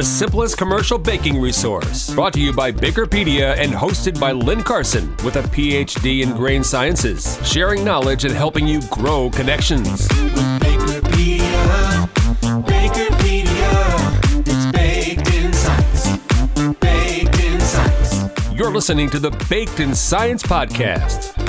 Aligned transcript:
The 0.00 0.06
simplest 0.06 0.56
commercial 0.56 0.96
baking 0.96 1.38
resource. 1.38 2.08
Brought 2.14 2.32
to 2.32 2.40
you 2.40 2.54
by 2.54 2.72
Bakerpedia 2.72 3.54
and 3.58 3.70
hosted 3.70 4.18
by 4.18 4.32
Lin 4.32 4.62
Carson 4.62 5.14
with 5.24 5.36
a 5.36 5.42
PhD 5.42 6.22
in 6.22 6.32
grain 6.32 6.64
sciences, 6.64 7.38
sharing 7.46 7.84
knowledge 7.84 8.24
and 8.24 8.32
helping 8.32 8.66
you 8.66 8.80
grow 8.88 9.28
connections. 9.28 10.08
Bakerpedia. 10.08 12.08
Bakerpedia. 12.64 14.46
It's 14.46 14.72
baked 14.72 15.34
in 15.34 15.52
science. 15.52 16.16
Baked 16.80 17.38
in 17.44 17.60
science. 17.60 18.30
You're 18.54 18.72
listening 18.72 19.10
to 19.10 19.18
the 19.18 19.32
Baked 19.50 19.80
in 19.80 19.94
Science 19.94 20.42
podcast. 20.42 21.39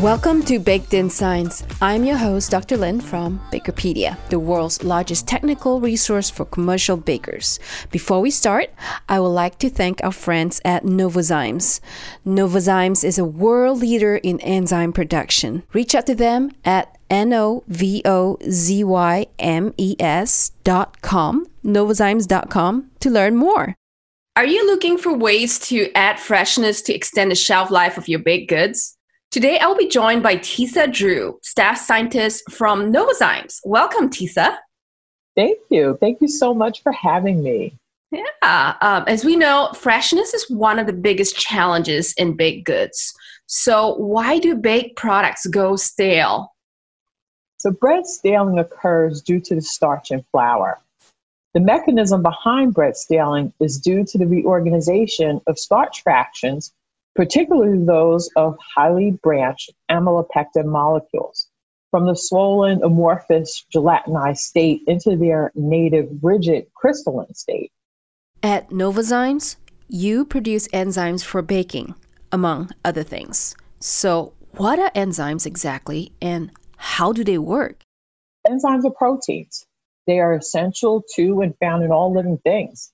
Welcome 0.00 0.42
to 0.44 0.58
Baked 0.58 0.94
in 0.94 1.10
Science. 1.10 1.62
I'm 1.82 2.04
your 2.04 2.16
host, 2.16 2.50
Dr. 2.50 2.78
Lin 2.78 3.02
from 3.02 3.38
Bakerpedia, 3.52 4.16
the 4.30 4.38
world's 4.38 4.82
largest 4.82 5.28
technical 5.28 5.78
resource 5.78 6.30
for 6.30 6.46
commercial 6.46 6.96
bakers. 6.96 7.60
Before 7.90 8.22
we 8.22 8.30
start, 8.30 8.70
I 9.10 9.20
would 9.20 9.28
like 9.28 9.58
to 9.58 9.68
thank 9.68 10.02
our 10.02 10.10
friends 10.10 10.58
at 10.64 10.84
Novozymes. 10.84 11.80
Novozymes 12.26 13.04
is 13.04 13.18
a 13.18 13.26
world 13.26 13.80
leader 13.80 14.16
in 14.16 14.40
enzyme 14.40 14.94
production. 14.94 15.64
Reach 15.74 15.94
out 15.94 16.06
to 16.06 16.14
them 16.14 16.52
at 16.64 16.96
N-O-V-O-Z-Y-M-E-S 17.10 17.62
dot 20.64 21.02
com, 21.02 21.46
novozymes 21.62 22.26
dot 22.26 22.48
com 22.48 22.90
to 23.00 23.10
learn 23.10 23.36
more. 23.36 23.74
Are 24.34 24.46
you 24.46 24.64
looking 24.64 24.96
for 24.96 25.12
ways 25.12 25.58
to 25.68 25.92
add 25.94 26.18
freshness 26.18 26.80
to 26.82 26.94
extend 26.94 27.30
the 27.30 27.34
shelf 27.34 27.70
life 27.70 27.98
of 27.98 28.08
your 28.08 28.20
baked 28.20 28.48
goods? 28.48 28.96
Today, 29.30 29.60
I'll 29.60 29.76
be 29.76 29.86
joined 29.86 30.24
by 30.24 30.38
Tisa 30.38 30.92
Drew, 30.92 31.38
staff 31.42 31.78
scientist 31.78 32.42
from 32.50 32.92
Novozymes. 32.92 33.60
Welcome, 33.64 34.10
Tisa. 34.10 34.56
Thank 35.36 35.58
you. 35.70 35.96
Thank 36.00 36.20
you 36.20 36.26
so 36.26 36.52
much 36.52 36.82
for 36.82 36.90
having 36.90 37.40
me. 37.40 37.72
Yeah, 38.10 38.74
um, 38.80 39.04
as 39.06 39.24
we 39.24 39.36
know, 39.36 39.70
freshness 39.72 40.34
is 40.34 40.50
one 40.50 40.80
of 40.80 40.88
the 40.88 40.92
biggest 40.92 41.36
challenges 41.36 42.12
in 42.14 42.34
baked 42.34 42.66
goods. 42.66 43.14
So, 43.46 43.94
why 43.94 44.40
do 44.40 44.56
baked 44.56 44.96
products 44.96 45.46
go 45.46 45.76
stale? 45.76 46.52
So, 47.58 47.70
bread 47.70 48.06
staling 48.06 48.58
occurs 48.58 49.22
due 49.22 49.38
to 49.42 49.54
the 49.54 49.62
starch 49.62 50.10
in 50.10 50.24
flour. 50.32 50.80
The 51.54 51.60
mechanism 51.60 52.24
behind 52.24 52.74
bread 52.74 52.96
staling 52.96 53.52
is 53.60 53.78
due 53.78 54.04
to 54.06 54.18
the 54.18 54.26
reorganization 54.26 55.40
of 55.46 55.56
starch 55.56 56.02
fractions, 56.02 56.72
particularly 57.14 57.84
those 57.84 58.30
of 58.36 58.56
highly 58.74 59.12
branched 59.22 59.72
amylopectin 59.90 60.66
molecules, 60.66 61.48
from 61.90 62.06
the 62.06 62.14
swollen, 62.14 62.82
amorphous, 62.82 63.64
gelatinized 63.74 64.38
state 64.38 64.82
into 64.86 65.16
their 65.16 65.50
native 65.54 66.08
rigid 66.22 66.66
crystalline 66.74 67.34
state. 67.34 67.72
At 68.42 68.70
Novozymes, 68.70 69.56
you 69.88 70.24
produce 70.24 70.68
enzymes 70.68 71.24
for 71.24 71.42
baking, 71.42 71.94
among 72.32 72.70
other 72.84 73.02
things. 73.02 73.56
So, 73.80 74.32
what 74.56 74.78
are 74.78 74.90
enzymes 74.92 75.46
exactly 75.46 76.12
and 76.22 76.50
how 76.76 77.12
do 77.12 77.22
they 77.24 77.38
work? 77.38 77.82
Enzymes 78.46 78.84
are 78.84 78.90
proteins. 78.90 79.66
They 80.06 80.18
are 80.18 80.34
essential 80.34 81.04
to 81.14 81.40
and 81.40 81.54
found 81.58 81.84
in 81.84 81.90
all 81.90 82.12
living 82.12 82.38
things. 82.38 82.92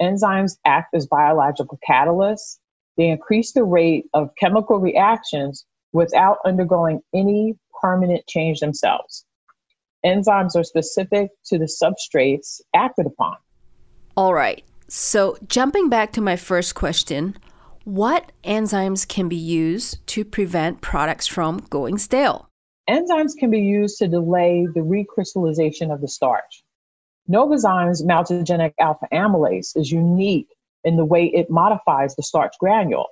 Enzymes 0.00 0.56
act 0.64 0.94
as 0.94 1.06
biological 1.06 1.78
catalysts. 1.88 2.58
They 2.96 3.08
increase 3.08 3.52
the 3.52 3.64
rate 3.64 4.06
of 4.14 4.30
chemical 4.38 4.78
reactions 4.78 5.64
without 5.92 6.38
undergoing 6.44 7.00
any 7.14 7.56
permanent 7.80 8.26
change 8.26 8.60
themselves. 8.60 9.24
Enzymes 10.04 10.54
are 10.54 10.64
specific 10.64 11.30
to 11.46 11.58
the 11.58 11.64
substrates 11.64 12.60
acted 12.74 13.06
upon. 13.06 13.36
All 14.16 14.34
right, 14.34 14.64
so 14.88 15.36
jumping 15.48 15.88
back 15.88 16.12
to 16.12 16.20
my 16.20 16.36
first 16.36 16.74
question, 16.74 17.36
what 17.84 18.32
enzymes 18.44 19.08
can 19.08 19.28
be 19.28 19.36
used 19.36 20.06
to 20.08 20.24
prevent 20.24 20.80
products 20.80 21.26
from 21.26 21.58
going 21.70 21.98
stale? 21.98 22.48
Enzymes 22.88 23.32
can 23.38 23.50
be 23.50 23.60
used 23.60 23.98
to 23.98 24.08
delay 24.08 24.66
the 24.74 24.80
recrystallization 24.80 25.92
of 25.92 26.00
the 26.00 26.08
starch. 26.08 26.64
Novozymes 27.30 28.04
maltogenic 28.04 28.74
alpha 28.78 29.06
amylase 29.12 29.76
is 29.76 29.90
unique 29.90 30.48
in 30.84 30.96
the 30.96 31.04
way 31.04 31.26
it 31.26 31.50
modifies 31.50 32.14
the 32.14 32.22
starch 32.22 32.54
granule. 32.60 33.08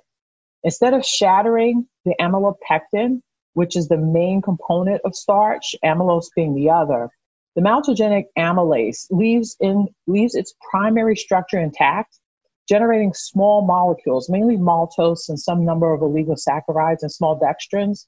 Instead 0.63 0.93
of 0.93 1.05
shattering 1.05 1.87
the 2.05 2.15
amylopectin, 2.21 3.21
which 3.53 3.75
is 3.75 3.87
the 3.87 3.97
main 3.97 4.41
component 4.41 5.01
of 5.03 5.15
starch, 5.15 5.75
amylose 5.83 6.27
being 6.35 6.55
the 6.55 6.69
other, 6.69 7.09
the 7.55 7.61
maltogenic 7.61 8.25
amylase 8.37 9.05
leaves, 9.11 9.55
in, 9.59 9.87
leaves 10.07 10.33
its 10.35 10.55
primary 10.71 11.15
structure 11.15 11.59
intact, 11.59 12.19
generating 12.67 13.13
small 13.13 13.61
molecules, 13.61 14.29
mainly 14.29 14.57
maltose 14.57 15.29
and 15.29 15.39
some 15.39 15.65
number 15.65 15.93
of 15.93 16.01
oligosaccharides 16.01 17.01
and 17.01 17.11
small 17.11 17.39
dextrins, 17.39 18.05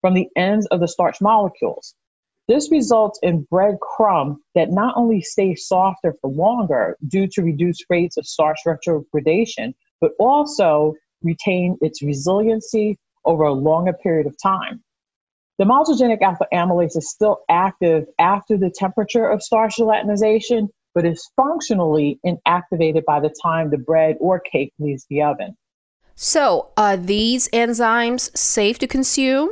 from 0.00 0.14
the 0.14 0.28
ends 0.36 0.66
of 0.66 0.80
the 0.80 0.88
starch 0.88 1.20
molecules. 1.20 1.94
This 2.50 2.68
results 2.72 3.20
in 3.22 3.42
bread 3.42 3.78
crumb 3.80 4.42
that 4.56 4.72
not 4.72 4.94
only 4.96 5.20
stays 5.20 5.68
softer 5.68 6.16
for 6.20 6.32
longer 6.32 6.96
due 7.06 7.28
to 7.28 7.42
reduced 7.42 7.84
rates 7.88 8.16
of 8.16 8.26
starch 8.26 8.58
retrogradation, 8.66 9.72
but 10.00 10.10
also 10.18 10.94
retain 11.22 11.78
its 11.80 12.02
resiliency 12.02 12.98
over 13.24 13.44
a 13.44 13.52
longer 13.52 13.92
period 13.92 14.26
of 14.26 14.34
time. 14.42 14.82
The 15.58 15.64
maltogenic 15.64 16.22
alpha 16.22 16.48
amylase 16.52 16.96
is 16.96 17.08
still 17.08 17.38
active 17.48 18.06
after 18.18 18.58
the 18.58 18.70
temperature 18.76 19.28
of 19.30 19.44
starch 19.44 19.76
gelatinization, 19.76 20.70
but 20.92 21.06
is 21.06 21.30
functionally 21.36 22.18
inactivated 22.26 23.04
by 23.04 23.20
the 23.20 23.32
time 23.40 23.70
the 23.70 23.78
bread 23.78 24.16
or 24.18 24.40
cake 24.40 24.72
leaves 24.80 25.06
the 25.08 25.22
oven. 25.22 25.56
So, 26.16 26.72
are 26.76 26.96
these 26.96 27.48
enzymes 27.50 28.36
safe 28.36 28.80
to 28.80 28.88
consume? 28.88 29.50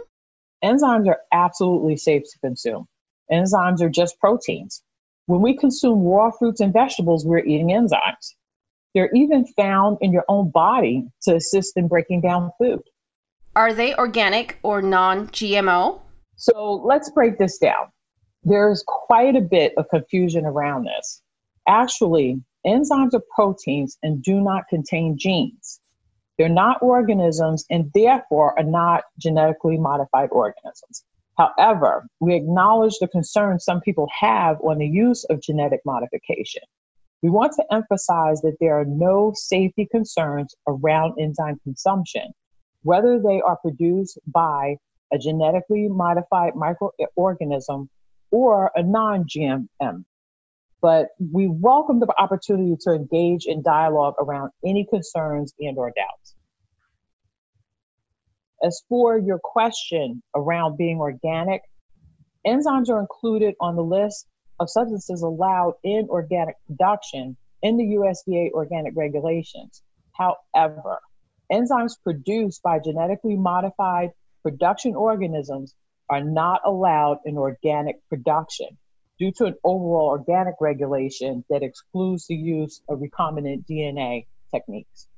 Enzymes 0.64 1.08
are 1.08 1.20
absolutely 1.32 1.96
safe 1.96 2.24
to 2.24 2.38
consume. 2.40 2.86
Enzymes 3.30 3.80
are 3.80 3.88
just 3.90 4.18
proteins. 4.18 4.82
When 5.26 5.42
we 5.42 5.56
consume 5.56 6.02
raw 6.02 6.30
fruits 6.30 6.60
and 6.60 6.72
vegetables, 6.72 7.26
we're 7.26 7.38
eating 7.44 7.68
enzymes. 7.68 8.34
They're 8.94 9.10
even 9.14 9.46
found 9.46 9.98
in 10.00 10.12
your 10.12 10.24
own 10.28 10.50
body 10.50 11.06
to 11.22 11.36
assist 11.36 11.76
in 11.76 11.88
breaking 11.88 12.22
down 12.22 12.50
food. 12.58 12.82
Are 13.54 13.72
they 13.74 13.94
organic 13.94 14.58
or 14.62 14.80
non 14.82 15.28
GMO? 15.28 16.00
So 16.36 16.82
let's 16.84 17.10
break 17.10 17.38
this 17.38 17.58
down. 17.58 17.88
There's 18.44 18.82
quite 18.86 19.36
a 19.36 19.40
bit 19.40 19.74
of 19.76 19.88
confusion 19.90 20.46
around 20.46 20.86
this. 20.86 21.22
Actually, 21.68 22.40
enzymes 22.66 23.14
are 23.14 23.22
proteins 23.34 23.98
and 24.02 24.22
do 24.22 24.40
not 24.40 24.64
contain 24.70 25.18
genes. 25.18 25.80
They're 26.38 26.48
not 26.48 26.80
organisms 26.82 27.66
and 27.68 27.90
therefore 27.94 28.56
are 28.58 28.64
not 28.64 29.04
genetically 29.18 29.76
modified 29.76 30.28
organisms. 30.30 31.04
However, 31.36 32.06
we 32.20 32.34
acknowledge 32.34 32.98
the 33.00 33.08
concern 33.08 33.58
some 33.58 33.80
people 33.80 34.08
have 34.18 34.60
on 34.60 34.78
the 34.78 34.86
use 34.86 35.24
of 35.24 35.42
genetic 35.42 35.80
modification. 35.84 36.62
We 37.22 37.30
want 37.30 37.52
to 37.54 37.64
emphasize 37.72 38.40
that 38.42 38.56
there 38.60 38.78
are 38.78 38.84
no 38.84 39.32
safety 39.34 39.86
concerns 39.90 40.54
around 40.68 41.14
enzyme 41.18 41.58
consumption, 41.64 42.32
whether 42.82 43.20
they 43.20 43.40
are 43.40 43.56
produced 43.56 44.18
by 44.26 44.76
a 45.12 45.18
genetically 45.18 45.88
modified 45.88 46.54
microorganism 46.54 47.88
or 48.30 48.70
a 48.76 48.82
non 48.82 49.24
GMM. 49.24 50.04
But 50.80 51.08
we 51.18 51.48
welcome 51.48 51.98
the 51.98 52.12
opportunity 52.18 52.76
to 52.82 52.92
engage 52.92 53.46
in 53.46 53.62
dialogue 53.62 54.14
around 54.20 54.50
any 54.64 54.86
concerns 54.88 55.52
and 55.58 55.76
or 55.76 55.92
doubts. 55.96 56.34
As 58.62 58.82
for 58.88 59.18
your 59.18 59.40
question 59.42 60.22
around 60.34 60.76
being 60.76 60.98
organic, 60.98 61.62
enzymes 62.46 62.88
are 62.88 63.00
included 63.00 63.54
on 63.60 63.76
the 63.76 63.82
list 63.82 64.26
of 64.60 64.70
substances 64.70 65.22
allowed 65.22 65.74
in 65.84 66.08
organic 66.10 66.56
production 66.66 67.36
in 67.62 67.76
the 67.76 67.84
USDA 67.84 68.50
organic 68.52 68.94
regulations. 68.96 69.82
However, 70.12 71.00
enzymes 71.52 71.94
produced 72.02 72.62
by 72.62 72.78
genetically 72.78 73.36
modified 73.36 74.10
production 74.42 74.94
organisms 74.94 75.74
are 76.08 76.22
not 76.22 76.60
allowed 76.64 77.18
in 77.24 77.36
organic 77.36 77.96
production 78.08 78.68
due 79.18 79.32
to 79.32 79.46
an 79.46 79.54
overall 79.64 80.06
organic 80.08 80.54
regulation 80.60 81.44
that 81.50 81.62
excludes 81.62 82.26
the 82.26 82.34
use 82.34 82.80
of 82.88 83.00
recombinant 83.00 83.64
DNA 83.66 84.26
techniques. 84.54 85.08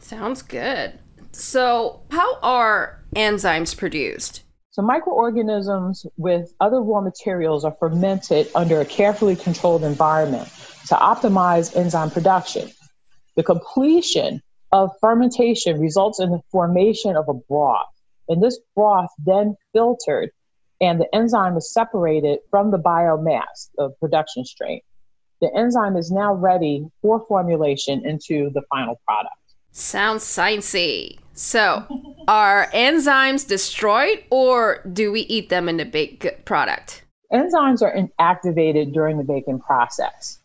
Sounds 0.00 0.42
good. 0.42 0.98
So, 1.32 2.00
how 2.10 2.38
are 2.40 3.02
enzymes 3.14 3.76
produced? 3.76 4.42
So, 4.70 4.82
microorganisms 4.82 6.06
with 6.16 6.52
other 6.60 6.80
raw 6.80 7.00
materials 7.00 7.64
are 7.64 7.74
fermented 7.78 8.48
under 8.54 8.80
a 8.80 8.84
carefully 8.84 9.36
controlled 9.36 9.84
environment 9.84 10.48
to 10.88 10.94
optimize 10.94 11.74
enzyme 11.76 12.10
production. 12.10 12.70
The 13.36 13.42
completion 13.42 14.42
of 14.72 14.90
fermentation 15.00 15.80
results 15.80 16.20
in 16.20 16.30
the 16.30 16.40
formation 16.50 17.16
of 17.16 17.28
a 17.28 17.34
broth. 17.34 17.86
And 18.28 18.42
this 18.42 18.58
broth 18.74 19.10
then 19.24 19.56
filtered, 19.72 20.30
and 20.80 21.00
the 21.00 21.14
enzyme 21.14 21.56
is 21.56 21.72
separated 21.72 22.40
from 22.50 22.70
the 22.70 22.78
biomass, 22.78 23.70
the 23.76 23.90
production 24.00 24.44
strain. 24.44 24.80
The 25.40 25.50
enzyme 25.54 25.96
is 25.96 26.10
now 26.10 26.34
ready 26.34 26.86
for 27.02 27.24
formulation 27.26 28.04
into 28.06 28.50
the 28.54 28.62
final 28.70 29.00
product. 29.06 29.36
Sounds 29.72 30.24
sciencey. 30.24 31.18
So, 31.34 31.84
are 32.28 32.68
enzymes 32.72 33.46
destroyed 33.46 34.24
or 34.30 34.82
do 34.92 35.12
we 35.12 35.20
eat 35.22 35.50
them 35.50 35.68
in 35.68 35.76
the 35.76 35.84
baked 35.84 36.44
product? 36.44 37.04
Enzymes 37.32 37.82
are 37.82 37.94
inactivated 37.94 38.94
during 38.94 39.18
the 39.18 39.24
baking 39.24 39.60
process. 39.60 40.38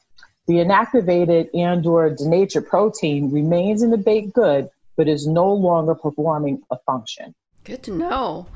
The 0.48 0.56
inactivated 0.56 1.50
and 1.54 1.86
or 1.86 2.10
denatured 2.10 2.68
protein 2.68 3.32
remains 3.32 3.84
in 3.84 3.92
the 3.92 3.98
baked 3.98 4.34
good 4.34 4.70
but 4.98 5.08
is 5.08 5.26
no 5.26 5.52
longer 5.52 5.96
performing 5.96 6.62
a 6.70 6.78
function. 6.86 7.34
Good 7.64 7.84
to 7.84 7.92
know. 7.92 8.48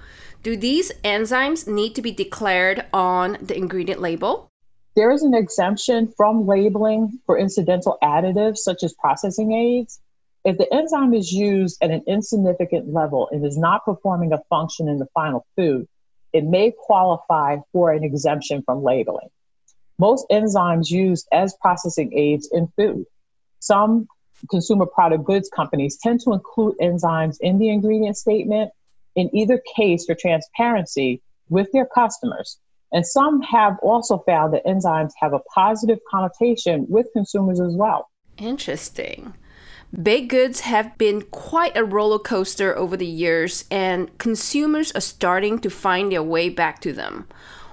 Do 0.46 0.56
these 0.56 0.92
enzymes 1.04 1.68
need 1.68 1.96
to 1.96 2.04
be 2.04 2.12
declared 2.12 2.86
on 2.94 3.40
the 3.42 3.58
ingredient 3.58 4.00
label? 4.00 4.52
There 4.96 5.10
is 5.10 5.24
an 5.24 5.34
exemption 5.34 6.14
from 6.16 6.46
labeling 6.46 7.20
for 7.26 7.40
incidental 7.40 7.98
additives 8.04 8.58
such 8.58 8.84
as 8.84 8.94
processing 8.94 9.54
aids. 9.54 10.00
If 10.44 10.60
the 10.60 10.72
enzyme 10.72 11.16
is 11.16 11.32
used 11.32 11.80
at 11.82 11.90
an 11.90 12.04
insignificant 12.06 12.94
level 12.94 13.28
and 13.32 13.44
is 13.44 13.58
not 13.58 13.86
performing 13.86 14.34
a 14.34 14.44
function 14.48 14.88
in 14.88 15.00
the 15.00 15.08
final 15.16 15.48
food, 15.56 15.88
it 16.32 16.44
may 16.44 16.72
qualify 16.78 17.58
for 17.74 17.92
an 17.92 18.04
exemption 18.04 18.62
from 18.62 18.84
labeling. 18.84 19.30
Most 19.98 20.28
enzymes 20.30 20.92
used 20.92 21.28
as 21.32 21.56
processing 21.60 22.16
aids 22.16 22.48
in 22.52 22.68
food. 22.78 23.08
Some 23.62 24.08
consumer 24.52 24.86
product 24.86 25.24
goods 25.24 25.50
companies 25.50 25.98
tend 25.98 26.20
to 26.22 26.34
include 26.34 26.78
enzymes 26.80 27.38
in 27.42 27.58
the 27.58 27.70
ingredient 27.70 28.16
statement 28.16 28.70
in 29.16 29.36
either 29.36 29.62
case 29.76 30.06
for 30.06 30.16
transparency 30.16 31.22
with 31.50 31.72
their 31.72 31.86
customers. 31.86 32.58
And 32.92 33.06
some 33.06 33.42
have 33.42 33.78
also 33.82 34.20
found 34.20 34.54
that 34.54 34.66
enzymes 34.66 35.12
have 35.20 35.34
a 35.34 35.40
positive 35.54 36.00
connotation 36.10 36.86
with 36.88 37.08
consumers 37.14 37.60
as 37.60 37.74
well. 37.76 38.10
Interesting. 38.38 39.34
Baked 40.02 40.30
goods 40.30 40.62
have 40.62 40.98
been 40.98 41.22
quite 41.24 41.78
a 41.78 41.84
roller 41.84 42.20
coaster 42.20 42.78
over 42.78 42.98
the 42.98 43.06
years, 43.06 43.66
and 43.72 44.16
consumers 44.18 44.92
are 44.92 45.02
starting 45.02 45.60
to 45.60 45.70
find 45.70 46.12
their 46.12 46.24
way 46.24 46.50
back 46.50 46.82
to 46.82 46.92
them. 46.92 47.28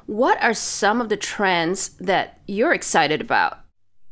What 0.06 0.42
are 0.42 0.54
some 0.54 1.00
of 1.00 1.08
the 1.08 1.16
trends 1.16 1.90
that 2.00 2.40
you're 2.46 2.72
excited 2.72 3.20
about? 3.20 3.58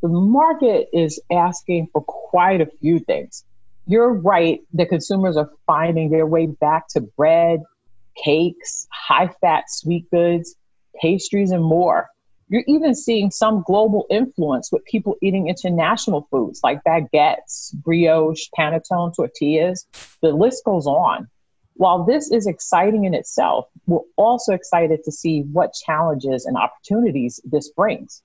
The 0.02 0.08
market 0.08 0.88
is 0.92 1.20
asking 1.30 1.88
for 1.92 2.02
quite 2.02 2.60
a 2.60 2.66
few 2.80 2.98
things. 3.00 3.44
You're 3.86 4.12
right 4.12 4.60
The 4.72 4.86
consumers 4.86 5.36
are 5.36 5.50
finding 5.66 6.10
their 6.10 6.26
way 6.26 6.46
back 6.46 6.88
to 6.88 7.00
bread, 7.00 7.62
cakes, 8.22 8.86
high 8.92 9.28
fat 9.40 9.64
sweet 9.68 10.10
goods, 10.10 10.54
pastries, 11.00 11.50
and 11.50 11.64
more. 11.64 12.08
You're 12.48 12.64
even 12.66 12.96
seeing 12.96 13.30
some 13.30 13.62
global 13.64 14.06
influence 14.10 14.72
with 14.72 14.84
people 14.84 15.16
eating 15.22 15.48
international 15.48 16.26
foods 16.32 16.60
like 16.64 16.82
baguettes, 16.82 17.72
brioche, 17.74 18.48
panettone, 18.58 19.14
tortillas. 19.14 19.86
The 20.20 20.32
list 20.32 20.64
goes 20.64 20.86
on. 20.86 21.28
While 21.74 22.04
this 22.04 22.30
is 22.30 22.46
exciting 22.46 23.04
in 23.04 23.14
itself, 23.14 23.66
we're 23.86 24.00
also 24.16 24.52
excited 24.52 25.04
to 25.04 25.12
see 25.12 25.42
what 25.52 25.72
challenges 25.72 26.44
and 26.44 26.56
opportunities 26.56 27.40
this 27.44 27.70
brings. 27.70 28.22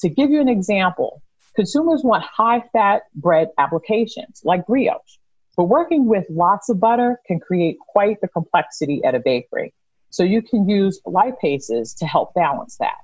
To 0.00 0.08
give 0.08 0.30
you 0.30 0.40
an 0.40 0.48
example, 0.48 1.22
consumers 1.54 2.02
want 2.02 2.24
high 2.24 2.62
fat 2.72 3.02
bread 3.14 3.48
applications 3.58 4.42
like 4.44 4.66
brioche, 4.66 5.18
but 5.56 5.64
working 5.64 6.06
with 6.06 6.24
lots 6.30 6.68
of 6.68 6.80
butter 6.80 7.20
can 7.26 7.40
create 7.40 7.76
quite 7.88 8.20
the 8.20 8.28
complexity 8.28 9.02
at 9.04 9.14
a 9.14 9.20
bakery. 9.20 9.74
So 10.10 10.22
you 10.22 10.42
can 10.42 10.68
use 10.68 11.00
lipases 11.06 11.96
to 11.98 12.06
help 12.06 12.34
balance 12.34 12.76
that. 12.78 12.96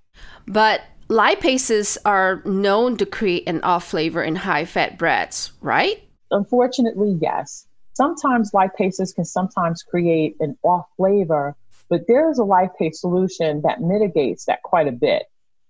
But 0.47 0.83
lipases 1.09 1.97
are 2.05 2.43
known 2.45 2.97
to 2.99 3.07
create 3.07 3.49
an 3.49 3.63
off 3.63 3.89
flavor 3.89 4.23
in 4.23 4.37
high 4.37 4.65
fat 4.65 4.99
breads, 4.99 5.53
right? 5.61 6.03
Unfortunately, 6.31 7.17
yes. 7.21 7.67
Sometimes 7.95 8.53
lipases 8.53 9.15
can 9.15 9.25
sometimes 9.25 9.83
create 9.83 10.37
an 10.41 10.57
off 10.63 10.87
flavor, 10.97 11.57
but 11.89 12.03
there 12.07 12.31
is 12.31 12.39
a 12.39 12.43
lipase 12.43 12.97
solution 12.97 13.63
that 13.63 13.81
mitigates 13.81 14.45
that 14.45 14.63
quite 14.63 14.87
a 14.87 14.93
bit. 14.93 15.25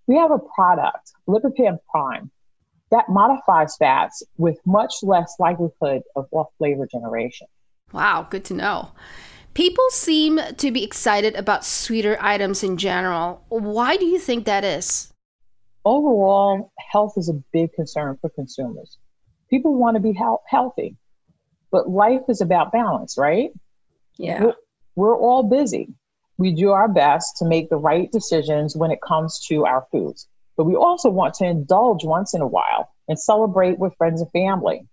We 0.08 0.16
have 0.16 0.30
a 0.30 0.38
product, 0.38 1.12
Lipopan 1.28 1.78
Prime, 1.90 2.30
that 2.90 3.08
modifies 3.08 3.76
fats 3.76 4.22
with 4.36 4.58
much 4.64 4.94
less 5.02 5.34
likelihood 5.38 6.02
of 6.16 6.26
off 6.32 6.48
flavor 6.58 6.86
generation. 6.90 7.46
Wow, 7.92 8.26
good 8.28 8.44
to 8.46 8.54
know. 8.54 8.92
People 9.54 9.84
seem 9.90 10.40
to 10.56 10.70
be 10.70 10.84
excited 10.84 11.34
about 11.34 11.64
sweeter 11.64 12.16
items 12.20 12.62
in 12.62 12.76
general. 12.76 13.44
Why 13.48 13.96
do 13.96 14.06
you 14.06 14.18
think 14.18 14.44
that 14.44 14.64
is? 14.64 15.12
Overall, 15.84 16.70
health 16.78 17.14
is 17.16 17.28
a 17.28 17.42
big 17.52 17.72
concern 17.72 18.18
for 18.20 18.30
consumers. 18.30 18.98
People 19.50 19.74
want 19.74 19.96
to 19.96 20.00
be 20.00 20.12
health- 20.12 20.42
healthy, 20.46 20.96
but 21.70 21.88
life 21.88 22.22
is 22.28 22.40
about 22.40 22.72
balance, 22.72 23.16
right? 23.18 23.50
Yeah. 24.16 24.44
We're, 24.44 24.54
we're 24.96 25.18
all 25.18 25.42
busy. 25.42 25.88
We 26.36 26.52
do 26.52 26.70
our 26.70 26.88
best 26.88 27.36
to 27.38 27.44
make 27.44 27.68
the 27.68 27.78
right 27.78 28.10
decisions 28.12 28.76
when 28.76 28.90
it 28.90 29.00
comes 29.00 29.44
to 29.46 29.64
our 29.64 29.86
foods, 29.90 30.28
but 30.58 30.64
we 30.64 30.74
also 30.74 31.08
want 31.08 31.34
to 31.34 31.44
indulge 31.44 32.04
once 32.04 32.34
in 32.34 32.42
a 32.42 32.46
while 32.46 32.92
and 33.06 33.18
celebrate 33.18 33.78
with 33.78 33.96
friends 33.96 34.20
and 34.20 34.30
family. 34.32 34.84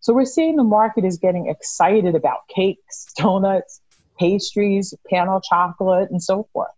So 0.00 0.14
we're 0.14 0.24
seeing 0.24 0.56
the 0.56 0.64
market 0.64 1.04
is 1.04 1.18
getting 1.18 1.48
excited 1.48 2.16
about 2.16 2.48
cakes, 2.48 3.06
donuts, 3.16 3.80
pastries, 4.18 4.94
pain 5.08 5.28
au 5.28 5.40
chocolat, 5.40 6.10
and 6.10 6.20
so 6.20 6.48
forth. 6.52 6.70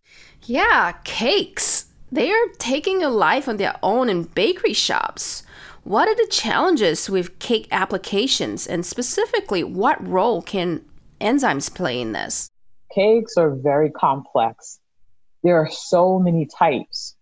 Yeah, 0.42 0.92
cakes. 1.04 1.86
They 2.10 2.30
are 2.32 2.48
taking 2.58 3.02
a 3.04 3.08
life 3.08 3.48
on 3.48 3.56
their 3.56 3.76
own 3.82 4.10
in 4.10 4.24
bakery 4.24 4.74
shops. 4.74 5.44
What 5.84 6.08
are 6.08 6.16
the 6.16 6.26
challenges 6.28 7.08
with 7.08 7.38
cake 7.38 7.68
applications, 7.70 8.66
and 8.66 8.84
specifically, 8.84 9.62
what 9.62 10.06
role 10.06 10.42
can 10.42 10.84
enzymes 11.20 11.72
play 11.72 12.00
in 12.00 12.12
this? 12.12 12.48
Cakes 12.92 13.36
are 13.36 13.50
very 13.50 13.90
complex. 13.90 14.80
There 15.42 15.56
are 15.56 15.70
so 15.70 16.18
many 16.18 16.46
types. 16.46 17.13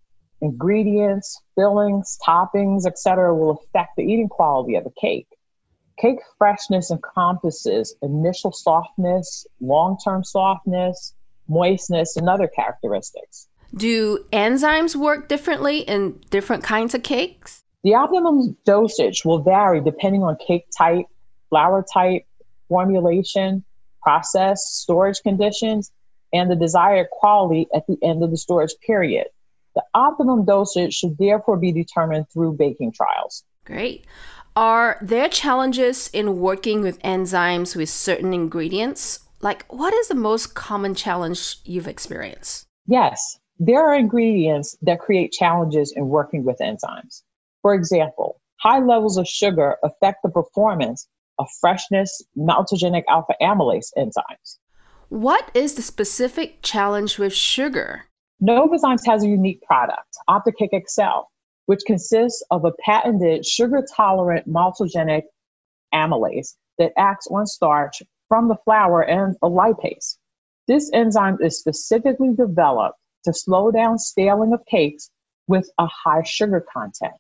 Ingredients, 0.43 1.41
fillings, 1.55 2.19
toppings, 2.27 2.85
etc., 2.85 3.35
will 3.35 3.53
affect 3.53 3.93
the 3.97 4.03
eating 4.03 4.29
quality 4.29 4.75
of 4.75 4.83
the 4.83 4.91
cake. 5.01 5.29
Cake 5.99 6.19
freshness 6.37 6.91
encompasses 6.91 7.95
initial 8.03 8.51
softness, 8.51 9.47
long 9.61 9.97
term 10.05 10.25
softness, 10.25 11.15
moistness, 11.49 12.17
and 12.17 12.29
other 12.29 12.49
characteristics. 12.49 13.47
Do 13.75 14.19
enzymes 14.33 14.97
work 14.97 15.29
differently 15.29 15.79
in 15.81 16.21
different 16.31 16.65
kinds 16.65 16.95
of 16.95 17.05
cakes? 17.05 17.63
The 17.85 17.95
optimum 17.95 18.57
dosage 18.65 19.25
will 19.25 19.43
vary 19.43 19.81
depending 19.81 20.25
on 20.25 20.37
cake 20.45 20.67
type, 20.77 21.07
flour 21.51 21.85
type, 21.93 22.27
formulation, 22.69 23.65
process, 24.03 24.65
storage 24.67 25.23
conditions, 25.23 25.93
and 26.33 26.51
the 26.51 26.57
desired 26.57 27.09
quality 27.11 27.69
at 27.75 27.87
the 27.87 27.97
end 28.03 28.25
of 28.25 28.31
the 28.31 28.37
storage 28.37 28.75
period. 28.85 29.27
The 29.75 29.85
optimum 29.95 30.45
dosage 30.45 30.95
should 30.95 31.17
therefore 31.19 31.57
be 31.57 31.73
determined 31.73 32.27
through 32.33 32.55
baking 32.55 32.93
trials. 32.93 33.45
Great. 33.65 34.07
Are 34.55 34.99
there 35.01 35.29
challenges 35.29 36.09
in 36.09 36.39
working 36.41 36.83
with 36.83 37.03
enzymes 37.03 37.75
with 37.75 37.89
certain 37.89 38.35
ingredients? 38.35 39.21
Like, 39.41 39.65
what 39.73 39.95
is 39.95 40.09
the 40.09 40.15
most 40.15 40.55
common 40.55 40.95
challenge 40.95 41.57
you've 41.65 41.89
experienced? 41.89 42.67
Yes, 42.87 43.39
there 43.59 43.83
are 43.83 43.95
ingredients 43.95 44.77
that 44.83 45.01
create 45.01 45.33
challenges 45.33 45.93
in 45.97 46.09
working 46.09 46.45
with 46.45 46.59
enzymes. 46.59 47.23
For 47.63 47.75
example, 47.75 48.41
high 48.57 48.81
levels 48.81 49.17
of 49.17 49.27
sugar 49.27 49.77
affect 49.83 50.23
the 50.23 50.29
performance 50.29 51.09
of 51.39 51.49
freshness 51.61 52.23
maltogenic 52.37 53.05
alpha 53.09 53.35
amylase 53.41 53.91
enzymes. 53.97 54.59
What 55.09 55.51
is 55.55 55.75
the 55.75 55.83
specific 55.83 56.59
challenge 56.63 57.19
with 57.19 57.33
sugar? 57.33 58.07
Novozymes 58.43 59.07
has 59.07 59.23
a 59.23 59.29
unique 59.29 59.63
product, 59.63 60.17
OptiCake 60.29 60.73
Excel, 60.73 61.31
which 61.67 61.83
consists 61.87 62.43
of 62.51 62.65
a 62.65 62.73
patented 62.85 63.47
sugar 63.47 63.87
tolerant 63.95 64.49
maltogenic 64.49 65.23
amylase 65.95 66.57
that 66.77 66.93
acts 66.97 67.29
on 67.29 67.47
starch 67.47 68.03
from 68.27 68.49
the 68.49 68.57
flour 68.65 69.03
and 69.03 69.37
a 69.43 69.49
lipase. 69.49 70.17
This 70.67 70.91
enzyme 70.93 71.39
is 71.41 71.61
specifically 71.61 72.35
developed 72.35 72.99
to 73.27 73.33
slow 73.33 73.71
down 73.71 73.99
staling 73.99 74.53
of 74.53 74.67
cakes 74.67 75.09
with 75.47 75.71
a 75.79 75.87
high 75.87 76.25
sugar 76.25 76.65
content. 76.73 77.15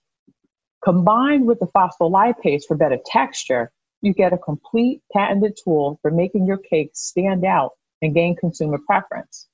Combined 0.84 1.46
with 1.46 1.60
the 1.60 1.66
phospholipase 1.66 2.64
for 2.66 2.76
better 2.76 2.98
texture, 3.06 3.70
you 4.00 4.12
get 4.12 4.32
a 4.32 4.38
complete 4.38 5.00
patented 5.12 5.56
tool 5.62 6.00
for 6.02 6.10
making 6.10 6.46
your 6.46 6.58
cakes 6.58 6.98
stand 6.98 7.44
out 7.44 7.72
and 8.00 8.12
gain 8.12 8.34
consumer 8.34 8.78
preference. 8.84 9.46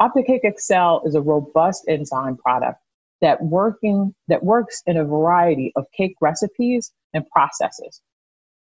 OptiCake 0.00 0.44
Excel 0.44 1.02
is 1.04 1.16
a 1.16 1.20
robust 1.20 1.84
enzyme 1.88 2.36
product 2.36 2.78
that 3.20 3.42
working 3.42 4.14
that 4.28 4.44
works 4.44 4.80
in 4.86 4.96
a 4.96 5.04
variety 5.04 5.72
of 5.74 5.86
cake 5.96 6.14
recipes 6.20 6.92
and 7.14 7.28
processes. 7.30 8.00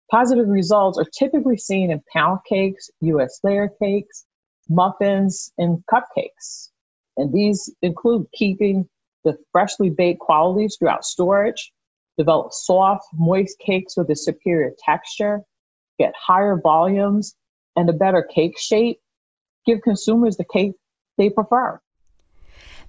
Positive 0.09 0.47
results 0.47 0.97
are 0.97 1.05
typically 1.17 1.57
seen 1.57 1.91
in 1.91 2.01
pound 2.11 2.39
cakes, 2.49 2.89
US 3.01 3.39
layer 3.43 3.69
cakes, 3.79 4.25
muffins, 4.67 5.51
and 5.59 5.83
cupcakes. 5.91 6.69
And 7.17 7.31
these 7.31 7.71
include 7.83 8.25
keeping 8.33 8.87
the 9.23 9.37
freshly 9.51 9.91
baked 9.91 10.19
qualities 10.19 10.75
throughout 10.79 11.05
storage, 11.05 11.71
develop 12.17 12.51
soft, 12.51 13.05
moist 13.13 13.59
cakes 13.59 13.95
with 13.95 14.09
a 14.09 14.15
superior 14.15 14.71
texture, 14.83 15.41
get 15.99 16.13
higher 16.17 16.59
volumes 16.61 17.35
and 17.75 17.89
a 17.89 17.93
better 17.93 18.23
cake 18.23 18.57
shape, 18.57 18.99
give 19.67 19.81
consumers 19.83 20.37
the 20.37 20.45
cake 20.51 20.73
they 21.17 21.29
prefer. 21.29 21.79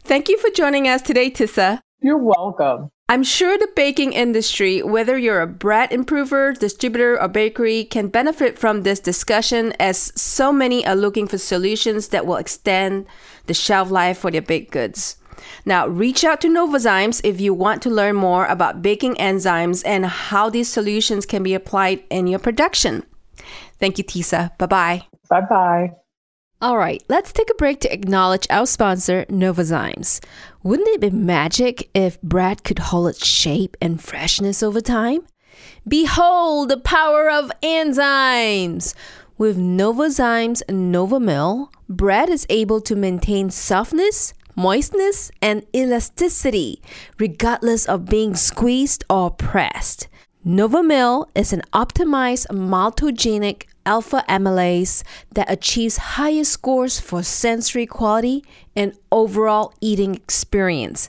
Thank 0.02 0.28
you 0.28 0.38
for 0.38 0.50
joining 0.50 0.88
us 0.88 1.02
today, 1.02 1.30
Tisa. 1.30 1.80
You're 2.00 2.18
welcome. 2.18 2.90
I'm 3.10 3.22
sure 3.22 3.56
the 3.56 3.70
baking 3.74 4.12
industry, 4.12 4.82
whether 4.82 5.16
you're 5.16 5.40
a 5.40 5.46
bread 5.46 5.92
improver, 5.92 6.52
distributor, 6.52 7.20
or 7.20 7.26
bakery, 7.26 7.84
can 7.84 8.08
benefit 8.08 8.58
from 8.58 8.82
this 8.82 9.00
discussion 9.00 9.72
as 9.80 10.12
so 10.20 10.52
many 10.52 10.86
are 10.86 10.94
looking 10.94 11.26
for 11.26 11.38
solutions 11.38 12.08
that 12.08 12.26
will 12.26 12.36
extend 12.36 13.06
the 13.46 13.54
shelf 13.54 13.90
life 13.90 14.18
for 14.18 14.30
their 14.30 14.42
baked 14.42 14.72
goods. 14.72 15.16
Now, 15.64 15.86
reach 15.88 16.22
out 16.22 16.40
to 16.42 16.48
Novozymes 16.48 17.22
if 17.24 17.40
you 17.40 17.54
want 17.54 17.80
to 17.82 17.90
learn 17.90 18.16
more 18.16 18.44
about 18.46 18.82
baking 18.82 19.14
enzymes 19.14 19.82
and 19.86 20.04
how 20.04 20.50
these 20.50 20.68
solutions 20.68 21.24
can 21.24 21.42
be 21.42 21.54
applied 21.54 22.02
in 22.10 22.26
your 22.26 22.40
production. 22.40 23.04
Thank 23.78 23.96
you, 23.96 24.04
Tisa. 24.04 24.56
Bye 24.58 24.66
bye. 24.66 25.02
Bye 25.30 25.40
bye. 25.48 25.90
All 26.60 26.76
right, 26.76 27.00
let's 27.08 27.32
take 27.32 27.50
a 27.50 27.54
break 27.54 27.78
to 27.80 27.92
acknowledge 27.92 28.44
our 28.50 28.66
sponsor, 28.66 29.24
Novozymes. 29.26 30.18
Wouldn't 30.64 30.88
it 30.88 31.00
be 31.00 31.10
magic 31.10 31.88
if 31.94 32.20
bread 32.20 32.64
could 32.64 32.80
hold 32.80 33.10
its 33.10 33.24
shape 33.24 33.76
and 33.80 34.02
freshness 34.02 34.60
over 34.60 34.80
time? 34.80 35.20
Behold 35.86 36.70
the 36.70 36.80
power 36.80 37.30
of 37.30 37.52
enzymes! 37.62 38.92
With 39.36 39.56
Novozymes 39.56 40.64
Novamyl, 40.64 41.68
bread 41.88 42.28
is 42.28 42.44
able 42.50 42.80
to 42.80 42.96
maintain 42.96 43.50
softness, 43.50 44.34
moistness, 44.56 45.30
and 45.40 45.64
elasticity, 45.72 46.82
regardless 47.20 47.86
of 47.86 48.06
being 48.06 48.34
squeezed 48.34 49.04
or 49.08 49.30
pressed. 49.30 50.08
Novamyl 50.44 51.26
is 51.36 51.52
an 51.52 51.62
optimized 51.72 52.48
maltogenic 52.48 53.66
alpha 53.88 54.20
amylase 54.28 55.02
that 55.32 55.50
achieves 55.50 55.96
higher 56.16 56.44
scores 56.44 57.00
for 57.00 57.22
sensory 57.22 57.86
quality 57.86 58.44
and 58.76 58.92
overall 59.10 59.72
eating 59.80 60.14
experience, 60.14 61.08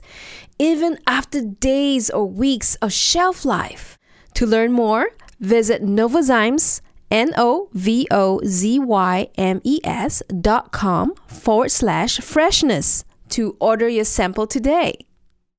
even 0.58 0.98
after 1.06 1.40
days 1.42 2.10
or 2.10 2.24
weeks 2.24 2.76
of 2.76 2.92
shelf 2.92 3.44
life. 3.44 3.98
To 4.34 4.46
learn 4.46 4.72
more, 4.72 5.10
visit 5.38 5.82
Novozymes, 5.82 6.80
N 7.10 7.32
O 7.36 7.68
V 7.72 8.06
O 8.10 8.40
Z 8.44 8.78
Y 8.78 9.28
M 9.36 9.60
E 9.64 9.80
S 9.84 10.22
dot 10.40 10.70
com 10.70 11.14
forward 11.26 11.70
slash 11.70 12.20
freshness 12.20 13.04
to 13.30 13.56
order 13.60 13.88
your 13.88 14.04
sample 14.04 14.46
today. 14.46 14.94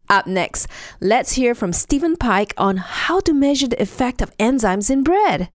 Up 0.09 0.27
next, 0.27 0.67
let's 0.99 1.33
hear 1.33 1.53
from 1.55 1.73
Stephen 1.73 2.15
Pike 2.15 2.53
on 2.57 2.77
how 2.77 3.19
to 3.21 3.33
measure 3.33 3.67
the 3.67 3.81
effect 3.81 4.21
of 4.21 4.35
enzymes 4.37 4.89
in 4.89 5.03
bread. 5.03 5.49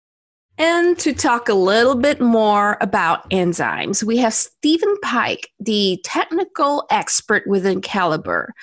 And 0.57 0.97
to 0.99 1.13
talk 1.13 1.49
a 1.49 1.53
little 1.53 1.95
bit 1.95 2.21
more 2.21 2.77
about 2.79 3.29
enzymes, 3.29 4.03
we 4.03 4.17
have 4.17 4.33
Stephen 4.33 4.95
Pike, 5.01 5.49
the 5.59 5.99
technical 6.05 6.85
expert 6.89 7.45
within 7.45 7.81
Calibre. 7.81 8.53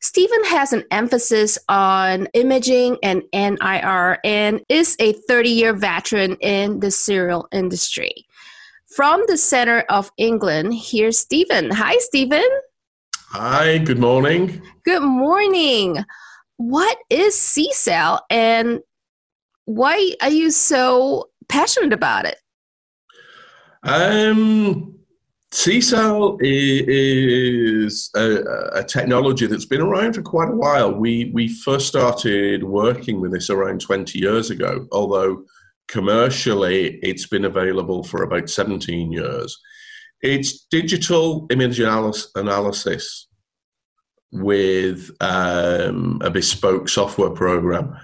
Stephen 0.00 0.44
has 0.44 0.74
an 0.74 0.84
emphasis 0.90 1.58
on 1.68 2.26
imaging 2.34 2.98
and 3.02 3.22
NIR 3.32 4.18
and 4.24 4.60
is 4.68 4.94
a 5.00 5.12
30 5.12 5.48
year 5.48 5.72
veteran 5.72 6.36
in 6.40 6.80
the 6.80 6.90
cereal 6.90 7.48
industry. 7.50 8.26
From 8.94 9.22
the 9.26 9.38
center 9.38 9.80
of 9.88 10.12
England, 10.18 10.74
here's 10.74 11.18
Stephen. 11.18 11.70
Hi, 11.70 11.96
Stephen. 11.98 12.48
Hi, 13.30 13.78
good 13.78 13.98
morning. 13.98 14.62
Good 14.84 15.02
morning. 15.02 16.04
What 16.58 16.98
is 17.08 17.40
C 17.40 17.72
cell 17.72 18.24
and 18.28 18.80
why 19.64 20.14
are 20.22 20.30
you 20.30 20.50
so 20.50 21.28
passionate 21.48 21.92
about 21.92 22.24
it? 22.24 22.36
Um, 23.82 24.98
C-Cell 25.50 26.36
is 26.40 28.10
a, 28.16 28.42
a, 28.74 28.84
technology 28.84 29.46
that's 29.46 29.64
been 29.64 29.80
around 29.80 30.14
for 30.14 30.22
quite 30.22 30.50
a 30.50 30.56
while. 30.56 30.92
We 30.92 31.30
we 31.32 31.48
first 31.48 31.86
started 31.86 32.64
working 32.64 33.20
with 33.20 33.32
this 33.32 33.48
around 33.48 33.80
20 33.80 34.18
years 34.18 34.50
ago, 34.50 34.86
although 34.92 35.44
commercially 35.86 36.98
it's 37.02 37.26
been 37.26 37.46
available 37.46 38.04
for 38.04 38.24
about 38.24 38.50
17 38.50 39.10
years. 39.10 39.58
It's 40.20 40.66
digital 40.66 41.46
image 41.50 41.80
analysis 41.80 43.27
with 44.32 45.10
um, 45.20 46.20
a 46.22 46.30
bespoke 46.30 46.88
software 46.88 47.30
program. 47.30 47.96